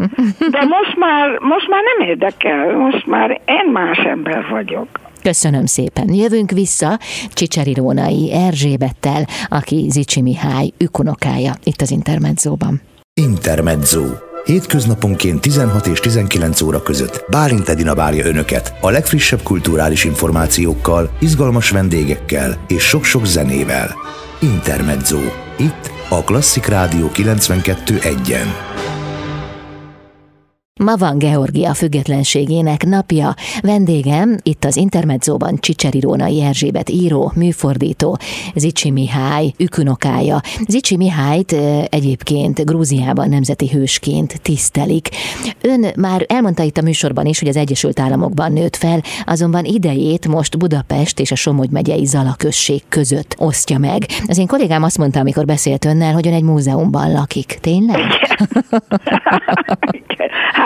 De 0.50 0.64
most 0.64 0.96
már, 0.96 1.38
most 1.38 1.68
már 1.68 1.82
nem 1.98 2.08
érdekel, 2.08 2.76
most 2.76 3.06
már 3.06 3.30
én 3.30 3.72
más 3.72 3.98
ember 3.98 4.46
vagyok. 4.50 4.88
Köszönöm 5.22 5.66
szépen. 5.66 6.14
Jövünk 6.14 6.50
vissza 6.50 6.98
Csicseri 7.32 7.74
Rónai 7.74 8.32
Erzsébettel, 8.32 9.26
aki 9.48 9.86
Zicsi 9.90 10.22
Mihály 10.22 10.70
ükunokája 10.78 11.52
itt 11.64 11.80
az 11.80 11.90
Intermedzóban. 11.90 12.80
Intermezzo. 13.14 14.04
Hétköznaponként 14.44 15.40
16 15.40 15.86
és 15.86 16.00
19 16.00 16.60
óra 16.60 16.82
között 16.82 17.24
Bálint 17.30 17.68
Edina 17.68 17.94
várja 17.94 18.26
Önöket 18.26 18.74
a 18.80 18.90
legfrissebb 18.90 19.42
kulturális 19.42 20.04
információkkal, 20.04 21.10
izgalmas 21.20 21.70
vendégekkel 21.70 22.56
és 22.68 22.82
sok-sok 22.82 23.26
zenével. 23.26 23.94
Intermezzo. 24.40 25.18
Itt 25.58 25.90
a 26.08 26.24
Klasszik 26.24 26.66
Rádió 26.66 27.10
92.1-en. 27.14 28.87
Ma 30.78 30.96
van 30.96 31.18
Georgia 31.18 31.74
függetlenségének 31.74 32.86
napja. 32.86 33.34
Vendégem 33.60 34.36
itt 34.42 34.64
az 34.64 34.76
Intermedzóban 34.76 35.56
Csicseri 35.60 36.00
Rónai 36.00 36.42
Erzsébet 36.42 36.90
író, 36.90 37.32
műfordító, 37.34 38.18
Zicsi 38.54 38.90
Mihály 38.90 39.52
ükunokája. 39.58 40.40
Zicsi 40.68 40.96
Mihályt 40.96 41.52
egyébként 41.88 42.64
Grúziában 42.64 43.28
nemzeti 43.28 43.68
hősként 43.68 44.40
tisztelik. 44.42 45.08
Ön 45.60 45.86
már 45.96 46.24
elmondta 46.28 46.62
itt 46.62 46.78
a 46.78 46.82
műsorban 46.82 47.26
is, 47.26 47.38
hogy 47.38 47.48
az 47.48 47.56
Egyesült 47.56 48.00
Államokban 48.00 48.52
nőtt 48.52 48.76
fel, 48.76 49.02
azonban 49.24 49.64
idejét 49.64 50.28
most 50.28 50.58
Budapest 50.58 51.20
és 51.20 51.30
a 51.30 51.34
Somogy 51.34 51.70
megyei 51.70 52.04
Zala 52.04 52.34
község 52.38 52.82
között 52.88 53.34
osztja 53.38 53.78
meg. 53.78 54.06
Az 54.26 54.38
én 54.38 54.46
kollégám 54.46 54.82
azt 54.82 54.98
mondta, 54.98 55.20
amikor 55.20 55.44
beszélt 55.44 55.84
önnel, 55.84 56.12
hogy 56.12 56.26
ön 56.26 56.32
egy 56.32 56.42
múzeumban 56.42 57.12
lakik. 57.12 57.58
Tényleg? 57.60 57.98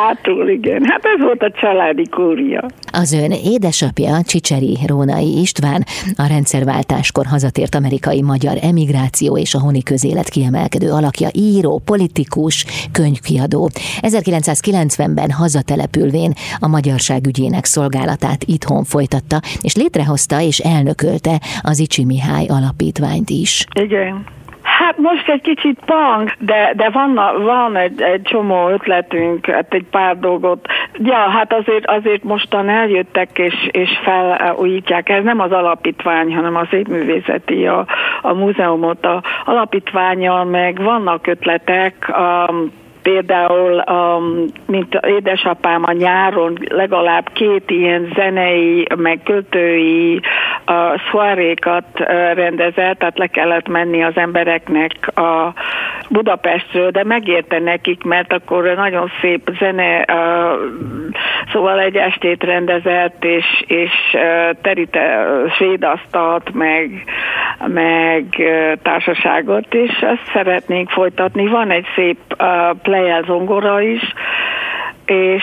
hátul, 0.03 0.49
igen. 0.49 0.85
Hát 0.85 1.05
ez 1.05 1.25
volt 1.25 1.43
a 1.43 1.51
családi 1.51 2.09
kúria. 2.09 2.67
Az 2.93 3.13
ön 3.13 3.31
édesapja, 3.31 4.23
Csicseri 4.23 4.79
Rónai 4.87 5.41
István, 5.41 5.85
a 6.17 6.27
rendszerváltáskor 6.27 7.27
hazatért 7.27 7.75
amerikai 7.75 8.23
magyar 8.23 8.57
emigráció 8.63 9.39
és 9.39 9.55
a 9.55 9.61
honi 9.61 9.83
közélet 9.83 10.29
kiemelkedő 10.29 10.91
alakja, 10.91 11.29
író, 11.33 11.83
politikus, 11.85 12.65
könyvkiadó. 12.93 13.71
1990-ben 14.01 15.31
hazatelepülvén 15.31 16.33
a 16.61 16.69
magyarság 16.69 17.27
ügyének 17.27 17.65
szolgálatát 17.65 18.45
itthon 18.45 18.85
folytatta, 18.85 19.41
és 19.61 19.77
létrehozta 19.77 20.41
és 20.41 20.59
elnökölte 20.59 21.41
az 21.61 21.79
Icsi 21.79 22.05
Mihály 22.05 22.47
alapítványt 22.47 23.31
is. 23.31 23.67
Igen. 23.81 24.25
Hát 24.93 25.01
most 25.01 25.29
egy 25.29 25.41
kicsit 25.41 25.79
punk, 25.85 26.33
de, 26.39 26.73
de 26.77 26.91
van, 26.91 27.15
van 27.43 27.77
egy, 27.77 28.03
egy 28.03 28.23
csomó 28.23 28.69
ötletünk, 28.69 29.47
hát 29.47 29.75
egy 29.75 29.85
pár 29.91 30.19
dolgot. 30.19 30.67
Ja, 30.93 31.17
hát 31.17 31.53
azért, 31.53 31.87
azért 31.87 32.23
mostan 32.23 32.69
eljöttek 32.69 33.39
és, 33.39 33.69
és 33.71 33.91
felújítják. 34.03 35.09
Ez 35.09 35.25
nem 35.25 35.41
az 35.41 35.53
alapítvány, 35.53 36.35
hanem 36.35 36.57
az 36.57 36.67
épművészeti 36.71 37.67
a, 37.67 37.87
a 38.23 38.33
múzeumot. 38.33 39.07
A 39.07 39.23
alapítványal 39.45 40.45
meg 40.45 40.83
vannak 40.83 41.27
ötletek, 41.27 42.13
um, 42.19 42.73
Például, 43.03 43.85
um, 43.91 44.45
mint 44.67 44.95
édesapám 45.07 45.83
a 45.85 45.93
nyáron 45.93 46.59
legalább 46.69 47.31
két 47.33 47.71
ilyen 47.71 48.13
zenei, 48.15 48.87
meg 48.97 49.21
költői 49.25 50.21
uh, 50.67 51.01
szoarékat 51.11 51.85
uh, 52.01 52.07
rendezett, 52.35 52.99
tehát 52.99 53.19
le 53.19 53.27
kellett 53.27 53.69
menni 53.69 54.03
az 54.03 54.17
embereknek 54.17 55.17
a 55.17 55.53
Budapestről, 56.09 56.91
de 56.91 57.05
megérte 57.05 57.59
nekik, 57.59 58.03
mert 58.03 58.33
akkor 58.33 58.75
nagyon 58.77 59.11
szép 59.21 59.51
zene, 59.59 60.05
uh, 60.13 60.59
szóval 61.53 61.81
egy 61.81 61.97
estét 61.97 62.45
rendezett, 62.45 63.25
és, 63.25 63.65
és 63.67 63.91
uh, 64.13 64.57
terite 64.63 65.27
uh, 65.27 65.51
svédasztalt, 65.51 66.53
meg 66.53 67.05
meg 67.67 68.25
társaságot, 68.83 69.75
és 69.75 69.91
ezt 70.01 70.31
szeretnénk 70.33 70.91
folytatni. 70.91 71.47
Van 71.47 71.71
egy 71.71 71.87
szép 71.95 72.19
uh, 72.39 72.79
plejel 72.93 73.23
zongora 73.27 73.81
is, 73.81 74.03
és, 75.07 75.43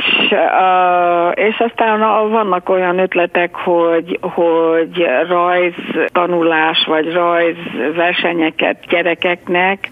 és 1.34 1.58
aztán 1.58 2.00
vannak 2.30 2.70
olyan 2.70 3.00
ötletek, 3.00 3.56
hogy, 3.56 4.20
hogy 4.22 5.06
rajz 5.28 5.74
tanulás, 6.08 6.86
vagy 6.88 7.14
rajz 7.14 7.56
versenyeket 7.96 8.78
gyerekeknek, 8.90 9.90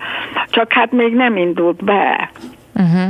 csak 0.50 0.74
hát 0.74 0.92
még 0.92 1.14
nem 1.14 1.38
indult 1.38 1.84
be. 1.84 2.30
Uh-huh. 2.76 3.10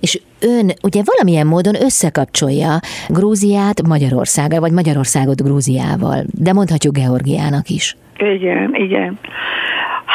És 0.00 0.20
ön 0.40 0.70
ugye 0.82 1.00
valamilyen 1.04 1.46
módon 1.46 1.74
összekapcsolja 1.74 2.78
Grúziát 3.08 3.86
Magyarországgal, 3.86 4.60
vagy 4.60 4.72
Magyarországot 4.72 5.42
Grúziával, 5.42 6.24
de 6.32 6.52
mondhatjuk 6.52 6.94
Georgiának 6.94 7.68
is. 7.68 7.96
Igen, 8.18 8.74
igen. 8.74 9.18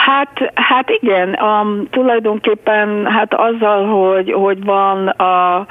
Hát, 0.05 0.51
hát 0.53 0.89
igen, 0.89 1.39
um, 1.41 1.87
tulajdonképpen 1.89 3.05
hát 3.05 3.33
azzal, 3.33 3.85
hogy, 3.85 4.31
hogy 4.31 4.63
van 4.63 5.07
a, 5.07 5.65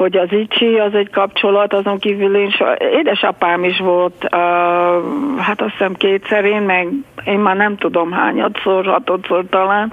hogy 0.00 0.16
az 0.16 0.32
icsi 0.32 0.78
az 0.78 0.94
egy 0.94 1.10
kapcsolat, 1.10 1.72
azon 1.72 1.98
kívül 1.98 2.36
én 2.36 2.50
so, 2.50 2.64
édesapám 2.98 3.64
is 3.64 3.78
volt, 3.78 4.24
uh, 4.24 5.38
hát 5.38 5.60
azt 5.60 5.70
hiszem 5.70 5.94
kétszer, 5.94 6.44
én 6.44 6.62
meg 6.62 6.88
én 7.24 7.38
már 7.38 7.56
nem 7.56 7.76
tudom 7.76 8.12
hányadszor, 8.12 8.86
hatodszor 8.86 9.44
talán, 9.50 9.92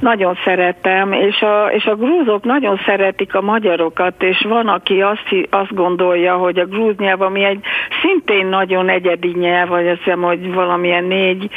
nagyon 0.00 0.38
szeretem, 0.44 1.12
és 1.12 1.40
a, 1.40 1.66
és 1.72 1.84
a 1.84 1.94
grúzok 1.94 2.44
nagyon 2.44 2.80
szeretik 2.86 3.34
a 3.34 3.40
magyarokat, 3.40 4.22
és 4.22 4.46
van, 4.48 4.68
aki 4.68 5.00
azt, 5.02 5.48
azt 5.50 5.74
gondolja, 5.74 6.36
hogy 6.36 6.58
a 6.58 6.66
grúz 6.66 6.96
nyelv, 6.96 7.20
ami 7.20 7.44
egy 7.44 7.60
szintén 8.02 8.46
nagyon 8.46 8.88
egyedi 8.88 9.34
nyelv, 9.38 9.68
vagy 9.68 9.88
azt 9.88 10.02
hiszem, 10.02 10.22
hogy 10.22 10.52
valamilyen 10.54 11.04
négy, 11.04 11.50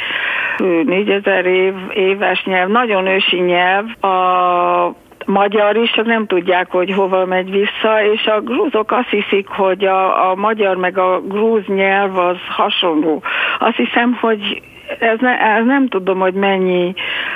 négyezer 0.84 1.46
év, 1.46 1.74
éves 1.94 2.44
nyelv, 2.44 2.68
nagyon 2.68 3.06
ősi 3.06 3.40
nyelv, 3.40 3.84
a 4.00 4.94
magyar 5.26 5.76
is, 5.76 5.90
csak 5.90 6.06
nem 6.06 6.26
tudják, 6.26 6.70
hogy 6.70 6.92
hova 6.92 7.24
megy 7.24 7.50
vissza, 7.50 8.04
és 8.12 8.26
a 8.26 8.40
grúzok 8.40 8.92
azt 8.92 9.08
hiszik, 9.08 9.48
hogy 9.48 9.84
a, 9.84 10.30
a 10.30 10.34
magyar 10.34 10.76
meg 10.76 10.98
a 10.98 11.20
grúz 11.20 11.62
nyelv 11.66 12.18
az 12.18 12.36
hasonló. 12.48 13.22
Azt 13.58 13.76
hiszem, 13.76 14.18
hogy 14.20 14.62
ez, 14.98 15.18
ne, 15.20 15.38
ez 15.40 15.64
nem 15.64 15.88
tudom, 15.88 16.18
hogy 16.18 16.34
mennyi 16.34 16.94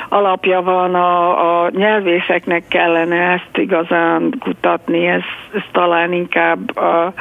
alapja 0.09 0.62
van 0.62 0.95
a, 0.95 1.64
a 1.64 1.71
nyelvészeknek 1.71 2.62
kellene 2.68 3.16
ezt 3.16 3.57
igazán 3.57 4.35
kutatni, 4.38 5.07
ez, 5.07 5.23
ez 5.54 5.62
talán 5.73 6.12
inkább 6.12 6.76
a, 6.76 7.12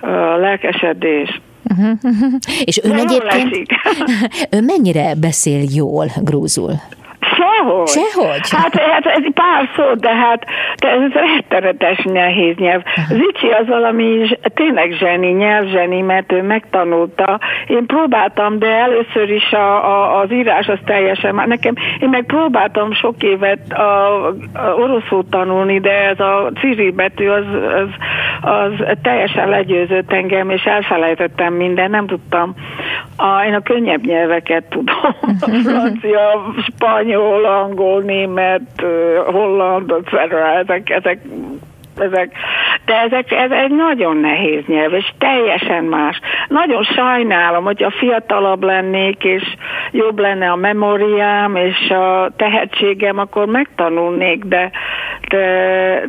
a 0.00 0.36
lelkesedés. 0.36 1.40
Uh-huh, 1.70 1.98
uh-huh. 2.02 2.32
És 2.64 2.80
ön 2.82 2.92
egyébként, 2.92 3.68
ön 4.56 4.64
mennyire 4.64 5.14
beszél 5.20 5.62
jól 5.74 6.06
grúzul? 6.22 6.72
Sehogy. 7.56 7.86
Sehogy? 7.86 8.50
Hát, 8.50 8.80
hát 8.80 9.06
ez 9.06 9.32
pár 9.34 9.68
szó, 9.76 9.94
de 9.94 10.14
hát 10.14 10.46
de 10.76 10.88
ez 10.88 11.12
rettenetes 11.12 11.98
nehéz 12.04 12.56
nyelv. 12.56 12.82
Zicsi 13.08 13.48
az 13.60 13.66
valami 13.66 14.28
tényleg 14.54 14.92
zseni, 14.92 15.30
nyelvzseni, 15.30 16.00
mert 16.00 16.32
ő 16.32 16.42
megtanulta. 16.42 17.40
Én 17.66 17.86
próbáltam, 17.86 18.58
de 18.58 18.66
először 18.66 19.30
is 19.30 19.52
a, 19.52 19.90
a, 19.90 20.18
az 20.20 20.32
írás 20.32 20.66
az 20.66 20.78
teljesen 20.84 21.34
már 21.34 21.46
nekem, 21.46 21.74
én 22.00 22.08
meg 22.08 22.24
próbáltam 22.24 22.92
sok 22.92 23.22
évet 23.22 23.72
a, 23.72 24.26
a 24.26 24.34
oroszul 24.76 25.24
tanulni, 25.30 25.80
de 25.80 26.08
ez 26.08 26.20
a 26.20 26.50
ciri 26.60 26.90
betű 26.90 27.28
az, 27.28 27.44
az, 27.74 27.88
az 28.40 28.96
teljesen 29.02 29.48
legyőzött 29.48 30.12
engem, 30.12 30.50
és 30.50 30.62
elfelejtettem 30.64 31.54
minden, 31.54 31.90
nem 31.90 32.06
tudtam. 32.06 32.54
A, 33.16 33.44
én 33.46 33.54
a 33.54 33.60
könnyebb 33.60 34.04
nyelveket 34.04 34.64
tudom, 34.64 35.14
a 35.40 35.50
francia, 35.64 36.52
spanyol, 36.66 37.44
angol, 37.46 38.02
német, 38.02 38.84
holland, 39.26 39.94
ezek, 40.60 40.90
ezek 40.90 41.18
ezek, 42.00 42.32
de 42.84 42.94
ezek, 42.94 43.32
ez 43.32 43.50
egy 43.50 43.70
nagyon 43.70 44.16
nehéz 44.16 44.64
nyelv, 44.66 44.94
és 44.94 45.12
teljesen 45.18 45.84
más. 45.84 46.20
Nagyon 46.48 46.82
sajnálom, 46.82 47.64
hogy 47.64 47.82
a 47.82 47.90
fiatalabb 47.90 48.62
lennék, 48.62 49.24
és 49.24 49.42
jobb 49.90 50.18
lenne 50.18 50.50
a 50.50 50.56
memóriám, 50.56 51.56
és 51.56 51.90
a 51.90 52.30
tehetségem, 52.36 53.18
akkor 53.18 53.46
megtanulnék, 53.46 54.44
de, 54.44 54.70
de, 55.28 55.46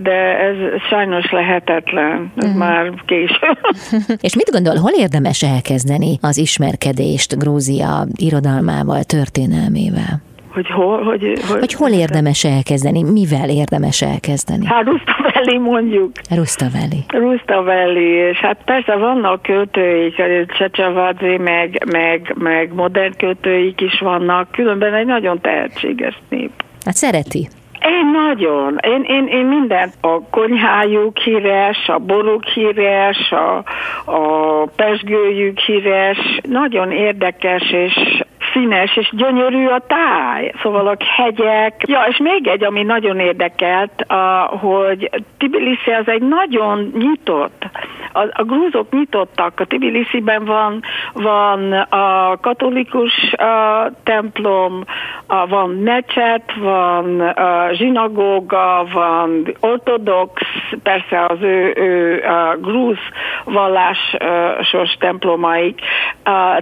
de 0.02 0.40
ez 0.40 0.56
sajnos 0.90 1.32
lehetetlen. 1.32 2.32
Ez 2.36 2.54
mm. 2.54 2.58
már 2.58 2.94
késő. 3.06 3.48
és 4.28 4.36
mit 4.36 4.52
gondol, 4.52 4.76
hol 4.76 4.92
érdemes 4.98 5.44
elkezdeni 5.44 6.18
az 6.22 6.38
ismerkedést 6.38 7.38
Grúzia 7.40 8.06
irodalmával, 8.16 9.04
történelmével? 9.04 10.22
Hogy 10.58 10.70
hol, 10.70 11.04
hogy, 11.04 11.22
hogy, 11.50 11.60
hogy 11.60 11.74
hol 11.74 11.90
érdemes 11.90 12.44
elkezdeni, 12.44 13.04
mivel 13.04 13.50
érdemes 13.50 14.02
elkezdeni? 14.02 14.66
Hát 14.66 14.86
Rustaveli 14.86 15.58
mondjuk. 15.58 16.12
Rustaveli. 16.30 17.04
Rustaveli, 17.08 18.10
és 18.10 18.38
hát 18.38 18.58
persze 18.66 18.96
vannak 18.96 19.42
költőik, 19.42 20.16
Csecsavadzi, 20.58 21.38
meg, 21.38 21.84
meg, 21.92 22.34
meg 22.38 22.74
modern 22.74 23.18
költőik 23.18 23.82
is 23.82 24.00
vannak, 24.00 24.52
különben 24.52 24.94
egy 24.94 25.06
nagyon 25.06 25.42
tehetséges 25.42 26.20
nép. 26.30 26.52
Hát 26.86 26.96
szereti. 26.96 27.48
Én 27.82 28.12
nagyon. 28.12 28.78
Én, 28.82 29.04
én, 29.04 29.28
én 29.28 29.46
mindent. 29.46 29.94
A 30.02 30.30
konyhájuk 30.30 31.18
híres, 31.18 31.88
a 31.88 31.98
boruk 31.98 32.46
híres, 32.46 33.32
a, 33.32 33.64
a 34.12 34.66
pesgőjük 34.76 35.60
híres. 35.60 36.18
Nagyon 36.42 36.92
érdekes 36.92 37.72
és 37.72 38.24
színes 38.58 38.98
és 38.98 39.10
gyönyörű 39.12 39.66
a 39.66 39.82
táj, 39.88 40.54
szóval 40.62 40.88
a 40.88 40.96
hegyek. 41.00 41.84
Ja, 41.88 42.06
és 42.10 42.18
még 42.18 42.48
egy, 42.48 42.64
ami 42.64 42.84
nagyon 42.84 43.20
érdekelt, 43.20 44.02
a, 44.02 44.58
hogy 44.62 45.10
Tbilisi 45.38 45.92
az 45.92 46.08
egy 46.08 46.22
nagyon 46.22 46.92
nyitott, 46.98 47.66
a, 48.14 48.20
a 48.20 48.44
grúzok 48.44 48.92
nyitottak, 48.92 49.60
a 49.60 49.66
Tbilisi-ben 49.66 50.46
van, 50.46 50.82
van 51.14 51.72
a 51.74 52.38
katolikus 52.42 53.34
a, 53.34 53.92
templom, 54.04 54.84
a, 55.28 55.48
van 55.48 55.70
mecset, 55.70 56.54
van 56.60 57.20
a 57.20 57.74
zsinagóga, 57.74 58.86
van 58.94 59.56
ortodox, 59.60 60.42
persze 60.84 61.26
az 61.28 61.42
ő, 61.42 61.74
ő 61.76 62.24
a 62.24 62.58
grúz 62.62 62.98
vallásos 63.44 64.96
templomaik. 65.00 65.82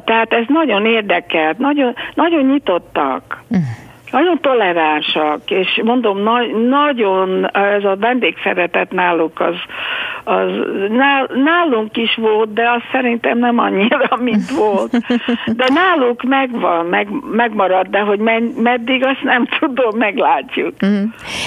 Tehát 0.06 0.34
ez 0.34 0.44
nagyon 0.48 0.86
érdekelt, 0.86 1.58
nagyon, 1.58 1.96
nagyon 2.14 2.46
nyitottak. 2.46 3.44
Nagyon 4.12 4.40
toleránsak, 4.42 5.52
és 5.52 5.82
mondom, 5.84 6.18
na, 6.18 6.46
nagyon 6.70 7.50
ez 7.54 7.84
a 7.84 7.96
vendégszeretet 8.00 8.92
náluk 8.92 9.40
az, 9.40 9.56
az 10.26 10.50
nálunk 11.44 11.98
is 11.98 12.16
volt, 12.16 12.54
de 12.54 12.70
az 12.70 12.82
szerintem 12.92 13.38
nem 13.38 13.60
annyira, 13.60 14.18
mint 14.30 14.50
volt. 14.50 14.92
De 15.46 15.66
náluk 15.74 16.24
megvan, 16.24 16.86
meg, 16.86 17.08
megmarad, 17.32 17.88
de 17.88 18.00
hogy 18.00 18.20
meddig, 18.56 19.04
azt 19.06 19.24
nem 19.24 19.48
tudom, 19.60 19.98
meglátjuk. 19.98 20.74
Mhm. 20.82 21.04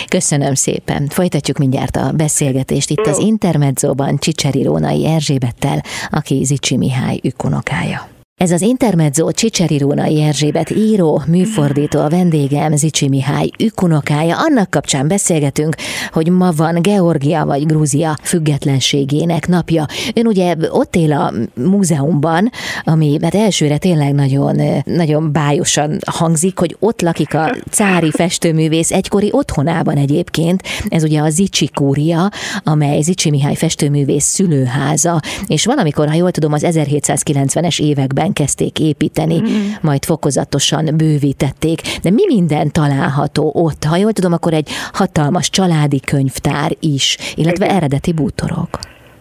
Köszönöm 0.09 0.55
szépen. 0.55 1.07
Folytatjuk 1.09 1.59
mindjárt 1.59 1.97
a 1.97 2.13
beszélgetést 2.17 2.91
itt 2.91 3.07
Jó. 3.07 3.13
az 3.13 3.19
Intermedzóban 3.19 4.17
Csicseri 4.19 4.63
Rónai 4.63 5.07
Erzsébettel, 5.07 5.83
aki 6.11 6.45
Zicsi 6.45 6.77
Mihály 6.77 7.21
ükunokája. 7.23 8.17
Ez 8.39 8.51
az 8.51 8.61
Intermezzo 8.61 9.33
Csicseri 9.33 9.79
Rónai 9.79 10.23
Erzsébet 10.23 10.71
író, 10.71 11.23
műfordító 11.27 12.01
a 12.01 12.09
vendégem 12.09 12.77
Zicsi 12.77 13.09
Mihály 13.09 13.51
ükunokája. 13.59 14.37
Annak 14.39 14.71
kapcsán 14.71 15.09
beszélgetünk, 15.09 15.75
hogy 16.13 16.31
ma 16.31 16.51
van 16.57 16.83
Georgia 16.83 17.45
vagy 17.45 17.67
Grúzia 17.67 18.19
függetlenségének 18.23 19.49
napja. 19.49 19.87
Ön 20.15 20.27
ugye 20.27 20.55
ott 20.71 20.97
él 20.97 21.13
a 21.13 21.33
múzeumban, 21.55 22.51
ami 22.85 23.19
hát 23.23 23.35
elsőre 23.35 23.79
tényleg 23.79 24.15
nagyon, 24.15 24.61
nagyon 24.85 25.33
bájosan 25.33 25.99
hangzik, 26.07 26.59
hogy 26.59 26.77
ott 26.79 27.01
lakik 27.01 27.35
a 27.35 27.57
cári 27.71 28.11
festőművész 28.11 28.93
egykori 28.93 29.29
otthonában 29.33 29.97
egyébként. 29.97 30.63
Ez 30.89 31.03
ugye 31.03 31.21
a 31.21 31.31
Zicsi 31.31 31.71
kúria, 31.75 32.31
amely 32.65 33.01
Zicsi 33.01 33.31
Mihály 33.31 33.55
festőművész 33.55 34.25
szülőháza, 34.25 35.21
és 35.47 35.65
valamikor, 35.65 36.09
ha 36.09 36.15
jól 36.15 36.31
tudom, 36.31 36.53
az 36.53 36.65
1790-es 36.67 37.81
években 37.81 38.27
elkezdték 38.29 38.79
építeni, 38.79 39.41
mm. 39.41 39.47
majd 39.83 40.05
fokozatosan 40.05 40.85
bővítették. 40.97 41.81
De 42.03 42.11
mi 42.11 42.23
minden 42.27 42.73
található 42.73 43.53
ott? 43.55 43.85
Ha 43.85 43.97
jól 43.97 44.13
tudom, 44.13 44.33
akkor 44.33 44.53
egy 44.53 44.69
hatalmas 44.93 45.51
családi 45.51 46.01
könyvtár 46.01 46.71
is, 46.81 47.17
illetve 47.35 47.65
Igen. 47.65 47.77
eredeti 47.77 48.13
bútorok. 48.13 48.69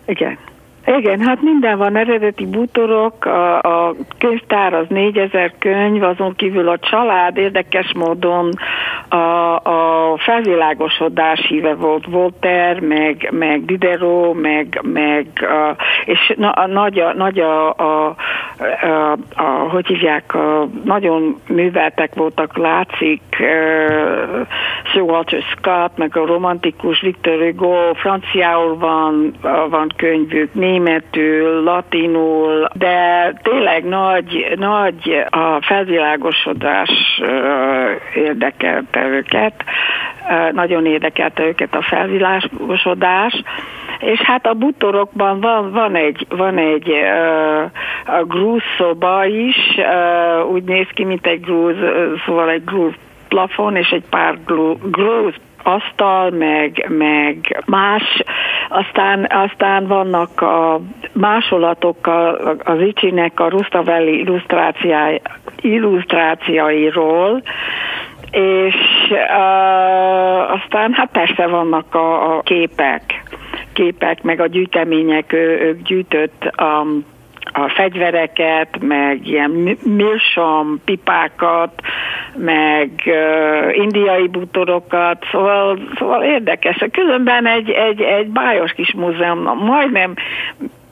Igen. 0.06 0.38
Igen, 0.98 1.20
hát 1.20 1.41
minden 1.41 1.78
van, 1.78 1.98
eredeti 1.98 2.46
bútorok, 2.46 3.26
a, 3.26 3.60
a 3.60 3.96
könyvtár 4.17 4.74
az 4.74 4.86
4000 4.89 5.54
könyv, 5.60 6.04
azon 6.04 6.36
kívül 6.36 6.70
a 6.70 6.80
család 6.80 7.38
érdekes 7.38 7.91
módon 7.96 8.50
a, 9.10 9.15
a 9.56 9.97
felvilágosodás 10.17 11.45
híve 11.47 11.75
volt 11.75 12.06
Voltaire, 12.06 12.82
meg, 12.82 13.30
meg 13.32 13.65
Diderot, 13.65 14.41
meg, 14.41 14.80
meg 14.82 15.27
a, 15.36 15.75
és 16.06 16.34
na, 16.38 16.49
a, 16.49 16.67
nagy, 16.67 16.99
a, 16.99 17.13
nagy 17.13 17.39
a, 17.39 17.69
a 17.69 18.15
a, 18.82 19.12
a, 19.36 19.43
hogy 19.43 19.88
hívják, 19.88 20.34
a, 20.34 20.67
nagyon 20.84 21.41
műveltek 21.47 22.15
voltak, 22.15 22.58
látszik 22.58 23.21
Sir 24.91 25.01
Walter 25.01 25.41
Scott, 25.41 25.97
meg 25.97 26.17
a 26.17 26.25
romantikus 26.25 27.01
Victor 27.01 27.39
Hugo, 27.39 27.93
franciául 27.93 28.77
van, 28.77 29.34
van 29.69 29.91
könyvük, 29.95 30.53
németül, 30.53 31.63
latinul, 31.63 32.69
de 32.73 33.34
tényleg 33.43 33.84
nagy, 33.84 34.53
nagy 34.56 35.25
a 35.30 35.62
felvilágosodás 35.62 36.89
érdekelte 38.15 39.08
őket, 39.08 39.63
nagyon 40.52 40.86
érdekelte 40.86 41.43
őket 41.43 41.76
a 41.76 41.82
felvilágosodás, 41.82 43.41
és 44.00 44.20
hát 44.20 44.46
a 44.46 44.54
butorokban 44.54 45.39
van, 45.39 45.72
van 45.72 45.96
egy, 45.96 46.26
van 46.30 46.58
egy 46.58 46.89
uh, 46.89 47.62
a 48.17 48.24
grúz 48.24 48.62
szoba 48.78 49.26
is, 49.26 49.56
uh, 49.78 50.52
úgy 50.52 50.63
néz 50.63 50.88
ki, 50.93 51.04
mint 51.04 51.26
egy 51.26 51.41
grúz, 51.41 51.76
szóval 52.26 52.50
egy 52.50 52.63
grúz 52.63 52.93
plafon 53.28 53.76
és 53.76 53.89
egy 53.89 54.04
pár 54.10 54.38
grúz 54.91 55.34
asztal, 55.67 56.30
meg, 56.30 56.86
meg 56.98 57.63
más, 57.65 58.24
aztán, 58.70 59.28
aztán 59.30 59.88
vannak 59.88 60.41
a 60.41 60.80
másolatok 61.13 62.08
az 62.63 62.82
Icsinek 62.82 63.39
a 63.39 63.50
Rustavelli 63.50 64.28
illusztráciáiról, 65.62 67.41
és 68.32 68.76
uh, 69.10 70.52
aztán 70.52 70.94
hát 70.94 71.10
persze 71.12 71.48
vannak 71.48 71.96
a, 71.96 72.38
a 72.38 72.42
képek, 72.42 73.24
képek, 73.74 74.24
meg 74.24 74.40
a 74.40 74.48
gyűjtemények, 74.48 75.34
ő, 75.34 75.60
ők 75.62 75.82
gyűjtött 75.82 76.54
um, 76.62 77.06
a 77.54 77.70
fegyvereket, 77.70 78.80
meg 78.80 79.28
ilyen 79.28 79.78
milsom 79.84 80.82
pipákat, 80.86 81.82
meg 82.36 82.90
uh, 83.06 83.78
indiai 83.78 84.28
bútorokat, 84.28 85.26
szóval, 85.32 85.80
szóval 85.98 86.24
érdekes. 86.24 86.86
Különben 86.92 87.48
egy, 87.48 87.70
egy, 87.70 88.02
egy 88.02 88.28
bájos 88.28 88.72
kis 88.72 88.94
múzeum, 88.94 89.58
majdnem, 89.58 90.13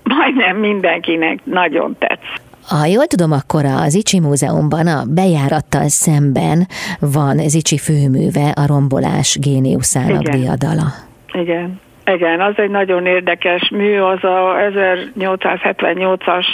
majdnem 0.04 0.58
mindenkinek 0.58 1.40
nagyon 1.44 1.96
tetsz. 2.00 2.45
Ha 2.68 2.86
jól 2.86 3.06
tudom, 3.06 3.32
akkor 3.32 3.66
az 3.66 3.96
Icsi 3.96 4.20
Múzeumban 4.20 4.88
a 4.88 5.04
bejárattal 5.10 5.88
szemben 5.88 6.68
van 7.00 7.40
Icsi 7.40 7.78
főműve, 7.78 8.54
a 8.56 8.68
rombolás 8.68 9.38
géniuszának 9.42 10.22
Igen. 10.22 10.40
diadala. 10.40 10.86
Igen. 11.34 11.84
Igen, 12.14 12.42
az 12.42 12.54
egy 12.56 12.70
nagyon 12.70 13.06
érdekes 13.06 13.70
mű, 13.70 14.00
az 14.00 14.24
a 14.24 14.56
1878-as 14.58 16.46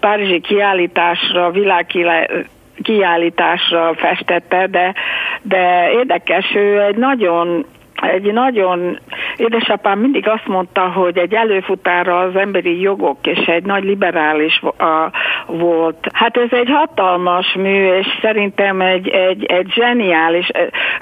Párizsi 0.00 0.40
kiállításra, 0.40 1.50
világkiállításra 1.50 3.94
festette, 3.94 4.66
de, 4.66 4.94
de 5.42 5.90
érdekes, 5.90 6.54
ő 6.54 6.80
egy 6.80 6.96
nagyon 6.96 7.66
egy 8.10 8.32
nagyon, 8.32 8.98
édesapám 9.36 9.98
mindig 9.98 10.28
azt 10.28 10.46
mondta, 10.46 10.80
hogy 10.80 11.18
egy 11.18 11.34
előfutára 11.34 12.18
az 12.18 12.36
emberi 12.36 12.80
jogok 12.80 13.26
és 13.26 13.46
egy 13.46 13.64
nagy 13.64 13.84
liberális 13.84 14.62
volt. 15.46 16.06
Hát 16.12 16.36
ez 16.36 16.48
egy 16.50 16.70
hatalmas 16.70 17.54
mű, 17.54 17.86
és 17.86 18.06
szerintem 18.22 18.80
egy, 18.80 19.08
egy, 19.08 19.44
egy 19.44 19.72
zseniális, 19.74 20.50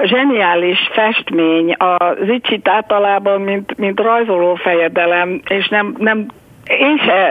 zseniális 0.03 0.91
festmény. 0.93 1.75
Az 1.79 2.29
Icsit 2.29 2.69
általában, 2.69 3.41
mint, 3.41 3.79
mint 3.79 4.01
rajzoló 4.01 4.55
fejedelem, 4.55 5.41
és 5.49 5.69
nem, 5.69 5.95
nem 5.99 6.27
én 6.67 6.99
se, 6.99 7.31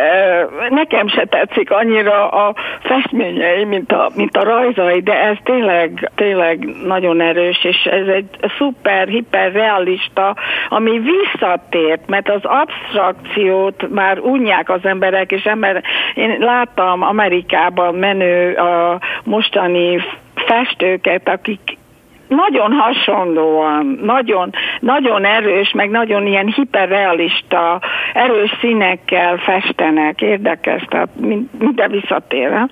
nekem 0.70 1.08
se 1.08 1.26
tetszik 1.26 1.72
annyira 1.72 2.30
a 2.30 2.56
festményei, 2.80 3.64
mint 3.64 3.92
a, 3.92 4.10
mint 4.16 4.38
a 4.38 4.44
rajzai, 4.44 5.02
de 5.02 5.22
ez 5.22 5.36
tényleg, 5.44 6.12
tényleg 6.16 6.68
nagyon 6.86 7.22
erős, 7.22 7.64
és 7.64 7.84
ez 7.84 8.08
egy 8.08 8.28
szuper, 8.58 9.08
hiperrealista, 9.08 10.36
ami 10.70 11.00
visszatért, 11.00 12.08
mert 12.08 12.30
az 12.30 12.42
abstrakciót 12.44 13.90
már 13.90 14.20
unják 14.20 14.70
az 14.70 14.86
emberek, 14.86 15.32
és 15.32 15.44
ember, 15.44 15.84
én 16.14 16.36
láttam 16.40 17.02
Amerikában 17.02 17.96
menő 17.96 18.54
a 18.54 19.00
mostani 19.24 20.00
festőket, 20.36 21.30
akik 21.30 21.80
nagyon 22.36 22.72
hasonlóan, 22.72 24.00
nagyon, 24.04 24.50
nagyon 24.80 25.26
erős, 25.26 25.72
meg 25.72 25.90
nagyon 25.90 26.28
ilyen 26.28 26.54
hiperrealista, 26.56 27.82
erős 28.14 28.58
színekkel 28.62 29.38
festenek. 29.38 30.22
Érdekes, 30.22 30.86
tehát 30.90 31.10
minden 31.60 31.92
visszatér. 31.92 32.50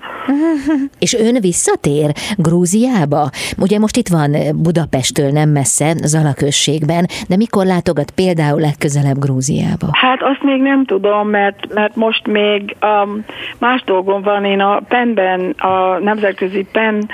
És 0.98 1.14
ön 1.14 1.36
visszatér 1.40 2.12
Grúziába? 2.36 3.30
Ugye 3.58 3.78
most 3.78 3.96
itt 3.96 4.08
van 4.08 4.30
Budapesttől 4.62 5.30
nem 5.30 5.48
messze, 5.48 5.92
Zalaközségben, 5.94 7.06
de 7.28 7.36
mikor 7.36 7.64
látogat 7.66 8.10
például 8.10 8.60
legközelebb 8.60 9.18
Grúziába? 9.18 9.86
Hát 9.92 10.22
azt 10.22 10.42
még 10.42 10.60
nem 10.60 10.84
tudom, 10.84 11.28
mert, 11.28 11.74
mert 11.74 11.96
most 11.96 12.26
még 12.26 12.76
um, 12.82 13.24
más 13.58 13.82
dolgom 13.84 14.22
van. 14.22 14.44
Én 14.44 14.60
a 14.60 14.80
PEN-ben, 14.88 15.50
a 15.50 15.98
Nemzetközi 15.98 16.66
PEN, 16.72 17.08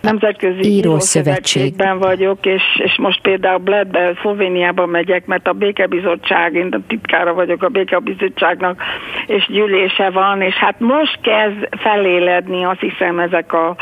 Nemzetközi 0.00 0.62
Írószövetségben 0.62 1.91
Békében 1.92 1.98
vagyok, 1.98 2.46
és, 2.46 2.62
és 2.76 2.98
most 2.98 3.20
például 3.20 3.58
Bledbe, 3.58 4.12
Szlovéniában 4.20 4.88
megyek, 4.88 5.26
mert 5.26 5.48
a 5.48 5.52
békebizottság, 5.52 6.54
én 6.54 6.68
a 6.70 6.78
titkára 6.86 7.34
vagyok 7.34 7.62
a 7.62 7.68
békebizottságnak, 7.68 8.82
és 9.26 9.46
gyűlése 9.48 10.10
van, 10.10 10.40
és 10.40 10.54
hát 10.54 10.80
most 10.80 11.18
kezd 11.20 11.68
feléledni, 11.70 12.64
azt 12.64 12.80
hiszem, 12.80 13.18
ezek 13.18 13.52
a 13.52 13.76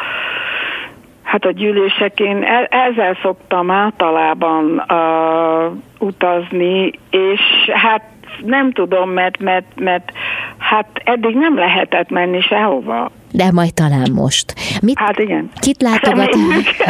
Hát 1.22 1.44
a 1.44 1.50
gyűlések, 1.50 2.20
én 2.20 2.42
e, 2.42 2.66
ezzel 2.70 3.18
szoktam 3.22 3.70
általában 3.70 4.84
uh, 4.88 5.72
utazni, 5.98 6.90
és 7.10 7.40
hát 7.72 8.02
nem 8.44 8.72
tudom, 8.72 9.10
mert, 9.10 9.38
mert, 9.38 9.80
mert 9.80 10.12
hát 10.58 10.86
eddig 11.04 11.34
nem 11.34 11.56
lehetett 11.56 12.10
menni 12.10 12.40
sehova. 12.40 13.10
De 13.32 13.50
majd 13.52 13.74
talán 13.74 14.10
most. 14.14 14.54
Mit, 14.82 14.98
hát 14.98 15.18
igen. 15.18 15.50
Kit 15.60 15.82
látogat, 15.82 16.36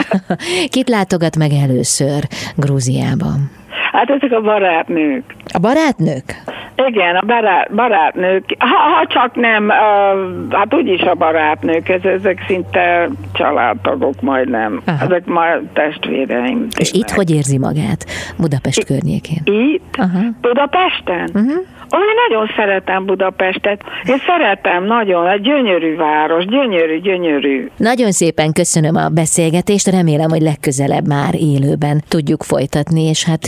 kit 0.74 0.88
látogat 0.88 1.36
meg 1.36 1.50
először 1.52 2.22
Grúziában? 2.56 3.50
Hát 3.92 4.10
ezek 4.10 4.32
a 4.32 4.40
barátnők. 4.40 5.34
A 5.52 5.58
barátnők? 5.58 6.42
Igen, 6.86 7.16
a 7.16 7.26
barát, 7.26 7.74
barátnők. 7.74 8.56
Ha, 8.58 8.76
ha 8.76 9.06
csak 9.06 9.34
nem, 9.34 9.64
uh, 9.64 10.52
hát 10.52 10.74
úgyis 10.74 11.00
a 11.00 11.14
barátnők, 11.14 11.88
ez, 11.88 12.04
ezek 12.04 12.44
szinte 12.46 13.08
családtagok 13.32 14.20
majdnem. 14.20 14.82
Aha. 14.84 15.04
Ezek 15.04 15.24
már 15.24 15.60
testvéreim. 15.72 16.46
Tényleg. 16.46 16.70
És 16.78 16.92
itt 16.92 17.10
hogy 17.10 17.30
érzi 17.30 17.58
magát 17.58 18.04
Budapest 18.38 18.78
I, 18.78 18.84
környékén? 18.84 19.42
Itt? 19.44 19.96
Aha. 19.98 20.18
Budapesten? 20.40 21.30
Uh-huh. 21.34 21.66
Ó, 21.94 21.98
én 21.98 22.28
nagyon 22.28 22.50
szeretem 22.56 23.04
Budapestet. 23.06 23.80
Én 24.04 24.18
szeretem 24.26 24.84
nagyon, 24.84 25.28
egy 25.28 25.40
gyönyörű 25.40 25.96
város, 25.96 26.44
gyönyörű, 26.44 27.00
gyönyörű. 27.00 27.68
Nagyon 27.76 28.12
szépen 28.12 28.52
köszönöm 28.52 28.96
a 28.96 29.08
beszélgetést, 29.08 29.86
remélem, 29.86 30.30
hogy 30.30 30.42
legközelebb 30.42 31.06
már 31.06 31.34
élőben 31.34 32.02
tudjuk 32.08 32.42
folytatni, 32.42 33.02
és 33.02 33.24
hát 33.24 33.46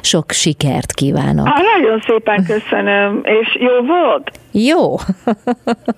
sok 0.00 0.30
sikert 0.30 0.92
kívánok. 0.92 1.46
Há, 1.46 1.62
nagyon 1.78 2.02
szépen 2.06 2.44
köszönöm, 2.44 3.20
és 3.24 3.56
jó 3.60 3.86
volt? 3.86 4.30
Jó. 4.52 4.94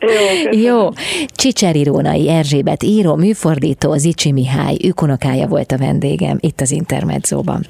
Jó, 0.00 0.60
Jó. 0.60 0.88
Csicseri 1.34 1.84
Rónai 1.84 2.30
Erzsébet 2.30 2.82
író, 2.82 3.14
műfordító, 3.14 3.94
Zicsi 3.94 4.32
Mihály, 4.32 4.76
ükunokája 4.84 5.46
volt 5.46 5.72
a 5.72 5.78
vendégem 5.78 6.36
itt 6.40 6.60
az 6.60 6.70
Intermedzóban. 6.70 7.64